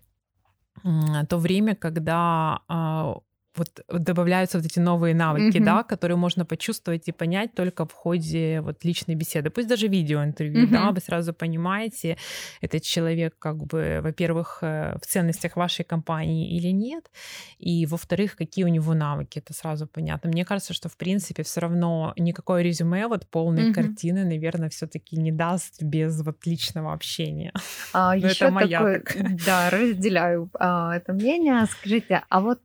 то 1.28 1.38
время, 1.38 1.74
когда 1.74 2.60
а, 2.68 3.16
вот 3.58 3.80
добавляются 3.88 4.58
вот 4.58 4.66
эти 4.66 4.78
новые 4.78 5.14
навыки, 5.14 5.58
mm-hmm. 5.58 5.64
да, 5.64 5.82
которые 5.82 6.16
можно 6.16 6.44
почувствовать 6.44 7.08
и 7.08 7.12
понять 7.12 7.54
только 7.54 7.84
в 7.84 7.92
ходе 7.92 8.60
вот 8.60 8.84
личной 8.84 9.14
беседы, 9.14 9.50
пусть 9.50 9.68
даже 9.68 9.88
видеоинтервью, 9.88 10.66
mm-hmm. 10.66 10.72
да, 10.72 10.90
вы 10.90 11.00
сразу 11.00 11.32
понимаете, 11.32 12.16
этот 12.60 12.82
человек 12.82 13.34
как 13.38 13.56
бы, 13.56 14.00
во-первых, 14.02 14.58
э, 14.62 14.96
в 15.02 15.06
ценностях 15.06 15.56
вашей 15.56 15.84
компании 15.84 16.56
или 16.56 16.68
нет, 16.68 17.10
и 17.58 17.86
во-вторых, 17.86 18.36
какие 18.36 18.64
у 18.64 18.68
него 18.68 18.94
навыки, 18.94 19.38
это 19.38 19.52
сразу 19.52 19.86
понятно. 19.86 20.30
Мне 20.30 20.44
кажется, 20.44 20.72
что 20.72 20.88
в 20.88 20.96
принципе 20.96 21.42
все 21.42 21.60
равно 21.60 22.12
никакое 22.16 22.62
резюме 22.62 23.06
вот 23.08 23.26
полной 23.26 23.70
mm-hmm. 23.70 23.74
картины, 23.74 24.24
наверное, 24.24 24.68
все-таки 24.68 25.16
не 25.16 25.32
даст 25.32 25.82
без 25.82 26.22
вот 26.22 26.46
личного 26.46 26.92
общения. 26.92 27.52
А, 27.92 28.16
еще 28.16 28.46
это 28.46 28.50
моя 28.50 28.78
такой, 28.78 29.00
такая. 29.00 29.38
Да, 29.44 29.70
разделяю 29.70 30.50
а, 30.58 30.96
это 30.96 31.12
мнение. 31.12 31.66
Скажите, 31.66 32.22
а 32.28 32.40
вот 32.40 32.60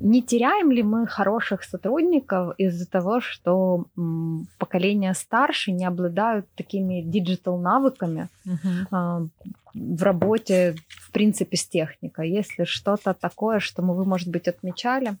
не 0.00 0.22
теряем 0.22 0.72
ли 0.72 0.82
мы 0.82 1.06
хороших 1.06 1.62
сотрудников 1.62 2.54
из-за 2.58 2.88
того, 2.88 3.20
что 3.20 3.86
м, 3.96 4.46
поколение 4.58 5.14
старше 5.14 5.72
не 5.72 5.84
обладают 5.84 6.46
такими 6.56 7.02
digital 7.02 7.58
навыками 7.58 8.28
uh-huh. 8.46 8.86
э, 8.90 9.28
в 9.74 10.02
работе, 10.02 10.74
в 10.88 11.10
принципе, 11.12 11.56
с 11.56 11.66
техникой? 11.66 12.30
Если 12.30 12.64
что-то 12.64 13.14
такое, 13.14 13.60
что 13.60 13.82
мы, 13.82 13.94
вы, 13.94 14.04
может 14.04 14.28
быть, 14.28 14.48
отмечали? 14.48 15.16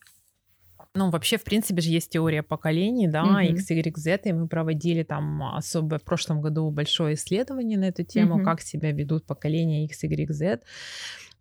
Ну, 0.94 1.10
вообще, 1.10 1.36
в 1.36 1.44
принципе 1.44 1.82
же 1.82 1.90
есть 1.90 2.10
теория 2.10 2.42
поколений, 2.42 3.06
да, 3.06 3.22
mm-hmm. 3.22 3.52
X, 3.52 3.70
Y, 3.70 3.96
Z, 3.96 4.20
и 4.24 4.32
мы 4.32 4.48
проводили 4.48 5.04
там 5.04 5.54
особо 5.54 5.98
в 5.98 6.02
прошлом 6.02 6.40
году 6.40 6.68
большое 6.70 7.14
исследование 7.14 7.78
на 7.78 7.84
эту 7.84 8.02
тему, 8.02 8.40
mm-hmm. 8.40 8.44
как 8.44 8.60
себя 8.60 8.90
ведут 8.90 9.24
поколения 9.24 9.84
X, 9.84 10.02
Y, 10.02 10.32
Z. 10.32 10.60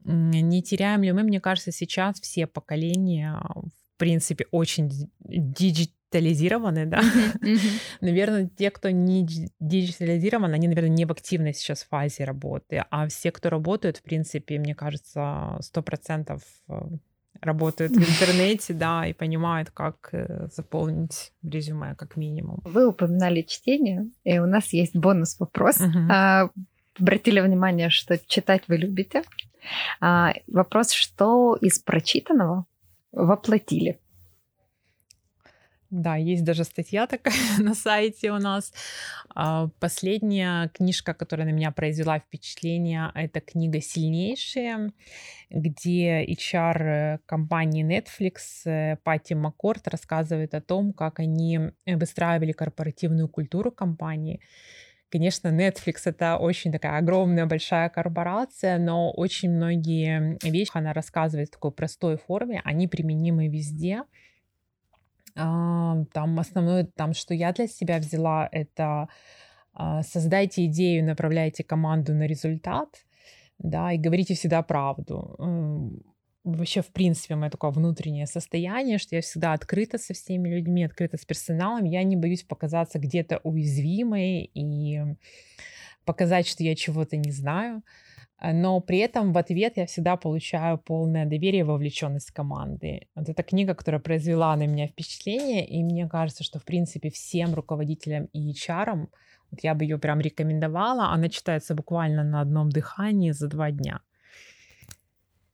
Не 0.04 0.62
теряем 0.64 1.04
ли 1.04 1.12
мы, 1.12 1.24
мне 1.24 1.40
кажется, 1.40 1.72
сейчас 1.72 2.20
все 2.20 2.48
поколения, 2.48 3.42
в 3.56 3.98
принципе, 3.98 4.46
очень 4.52 4.90
диджитализированы, 5.20 6.86
да. 6.86 7.02
наверное, 8.02 8.50
те, 8.58 8.72
кто 8.72 8.90
не 8.90 9.28
диджитализирован, 9.60 10.54
они, 10.54 10.68
наверное, 10.68 10.90
не 10.90 11.06
в 11.06 11.12
активной 11.12 11.54
сейчас 11.54 11.84
фазе 11.84 12.24
работы, 12.24 12.84
а 12.90 13.08
все, 13.08 13.32
кто 13.32 13.50
работают, 13.50 13.98
в 13.98 14.04
принципе, 14.04 14.58
мне 14.58 14.74
кажется, 14.74 15.58
сто 15.62 15.82
процентов 15.82 16.42
э, 16.70 16.74
работают 17.42 17.94
в 17.94 18.00
интернете, 18.00 18.74
да, 18.74 19.06
и 19.06 19.14
понимают, 19.14 19.72
как 19.72 20.10
э, 20.12 20.48
заполнить 20.52 21.32
резюме, 21.44 21.96
как 21.96 22.16
минимум. 22.16 22.62
Вы 22.64 22.88
упоминали 22.88 23.42
чтение, 23.42 24.10
и 24.24 24.40
у 24.40 24.46
нас 24.46 24.74
есть 24.74 24.96
бонус 24.96 25.40
вопрос. 25.40 25.80
Uh-huh. 25.80 26.50
Обратили 27.00 27.40
внимание, 27.40 27.90
что 27.90 28.18
читать 28.18 28.64
вы 28.68 28.78
любите. 28.78 29.24
А, 30.00 30.34
вопрос, 30.48 30.92
что 30.92 31.56
из 31.56 31.80
прочитанного 31.80 32.66
воплотили? 33.12 34.00
Да, 35.90 36.18
есть 36.18 36.44
даже 36.44 36.66
статья 36.66 37.08
такая 37.08 37.34
на 37.60 37.74
сайте 37.74 38.32
у 38.32 38.38
нас. 38.38 38.72
А, 39.34 39.70
последняя 39.80 40.70
книжка, 40.70 41.16
которая 41.16 41.48
на 41.48 41.52
меня 41.52 41.72
произвела 41.72 42.20
впечатление, 42.20 43.12
это 43.16 43.42
книга 43.42 43.82
«Сильнейшие», 43.82 44.92
где 45.50 46.24
HR 46.26 47.20
компании 47.26 47.84
Netflix 47.84 48.66
э, 48.66 48.98
Пати 49.04 49.34
Маккорд 49.34 49.88
рассказывает 49.88 50.54
о 50.54 50.62
том, 50.62 50.94
как 50.94 51.20
они 51.20 51.60
выстраивали 51.88 52.52
корпоративную 52.52 53.28
культуру 53.28 53.72
компании. 53.72 54.42
Конечно, 55.12 55.48
Netflix 55.48 56.02
это 56.06 56.38
очень 56.38 56.72
такая 56.72 57.00
огромная, 57.00 57.48
большая 57.48 57.90
корпорация, 57.90 58.78
но 58.78 59.12
очень 59.12 59.50
многие 59.50 60.38
вещи 60.48 60.72
она 60.74 60.94
рассказывает 60.94 61.50
в 61.50 61.54
такой 61.54 61.72
простой 61.72 62.18
форме, 62.18 62.62
они 62.64 62.88
применимы 62.88 63.48
везде. 63.48 64.04
Там 65.34 66.40
основное, 66.40 66.86
там, 66.96 67.14
что 67.14 67.34
я 67.34 67.54
для 67.54 67.68
себя 67.68 67.98
взяла, 67.98 68.48
это 68.52 69.08
а, 69.74 70.04
создайте 70.04 70.66
идею, 70.66 71.06
направляйте 71.06 71.64
команду 71.64 72.14
на 72.14 72.28
результат, 72.28 72.90
да, 73.58 73.94
и 73.94 73.98
говорите 73.98 74.36
всегда 74.36 74.62
правду. 74.62 75.36
Вообще, 76.58 76.82
в 76.82 76.92
принципе, 76.92 77.36
мое 77.36 77.50
такое 77.50 77.72
внутреннее 77.72 78.28
состояние, 78.28 78.98
что 78.98 79.16
я 79.16 79.22
всегда 79.22 79.54
открыта 79.54 79.98
со 79.98 80.14
всеми 80.14 80.50
людьми, 80.50 80.84
открыта 80.84 81.18
с 81.18 81.26
персоналом. 81.26 81.86
Я 81.86 82.04
не 82.04 82.16
боюсь 82.16 82.44
показаться 82.44 83.00
где-то 83.00 83.40
уязвимой 83.44 84.52
и 84.54 85.02
показать, 86.06 86.48
что 86.48 86.64
я 86.64 86.76
чего-то 86.76 87.18
не 87.18 87.32
знаю. 87.32 87.84
Э, 88.42 88.54
но 88.54 88.80
при 88.80 89.00
этом 89.00 89.34
в 89.34 89.38
ответ 89.38 89.78
я 89.78 89.86
всегда 89.86 90.18
получаю 90.18 90.78
полное 90.78 91.26
доверие 91.26 91.62
и 91.62 91.64
вовлеченность 91.64 92.32
команды. 92.32 93.08
Вот 93.16 93.30
эта 93.30 93.44
книга, 93.44 93.76
которая 93.76 94.02
произвела 94.02 94.56
на 94.56 94.66
меня 94.68 94.88
впечатление, 94.88 95.66
и 95.68 95.84
мне 95.84 96.08
кажется, 96.08 96.44
что, 96.44 96.60
в 96.60 96.66
принципе, 96.66 97.10
всем 97.10 97.54
руководителям 97.54 98.26
и 98.34 98.52
HR, 98.52 99.08
вот 99.52 99.64
я 99.64 99.74
бы 99.74 99.84
ее 99.84 99.98
прям 99.98 100.20
рекомендовала, 100.20 101.10
она 101.10 101.30
читается 101.30 101.76
буквально 101.76 102.24
на 102.24 102.42
одном 102.42 102.70
дыхании 102.70 103.32
за 103.32 103.48
два 103.48 103.72
дня. 103.72 104.02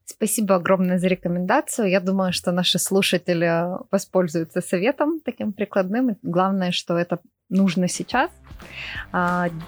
Спасибо 0.08 0.54
огромное 0.54 0.98
за 0.98 1.08
рекомендацию. 1.08 1.90
Я 1.90 2.00
думаю, 2.00 2.32
что 2.32 2.52
наши 2.52 2.78
слушатели 2.78 3.64
воспользуются 3.90 4.60
советом 4.60 5.20
таким 5.20 5.52
прикладным. 5.52 6.16
Главное, 6.22 6.70
что 6.70 6.96
это 6.96 7.18
нужно 7.50 7.88
сейчас. 7.88 8.30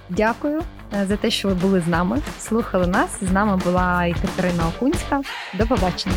Дякую 0.09 0.63
за 1.07 1.17
те, 1.17 1.31
що 1.31 1.49
ви 1.49 1.55
були 1.55 1.81
з 1.81 1.87
нами, 1.87 2.23
слухали 2.39 2.87
нас. 2.87 3.19
З 3.23 3.33
нами 3.33 3.57
була 3.65 4.07
і 4.07 4.13
Катерина 4.13 4.69
Окунська. 4.69 5.23
До 5.59 5.67
побачення. 5.67 6.17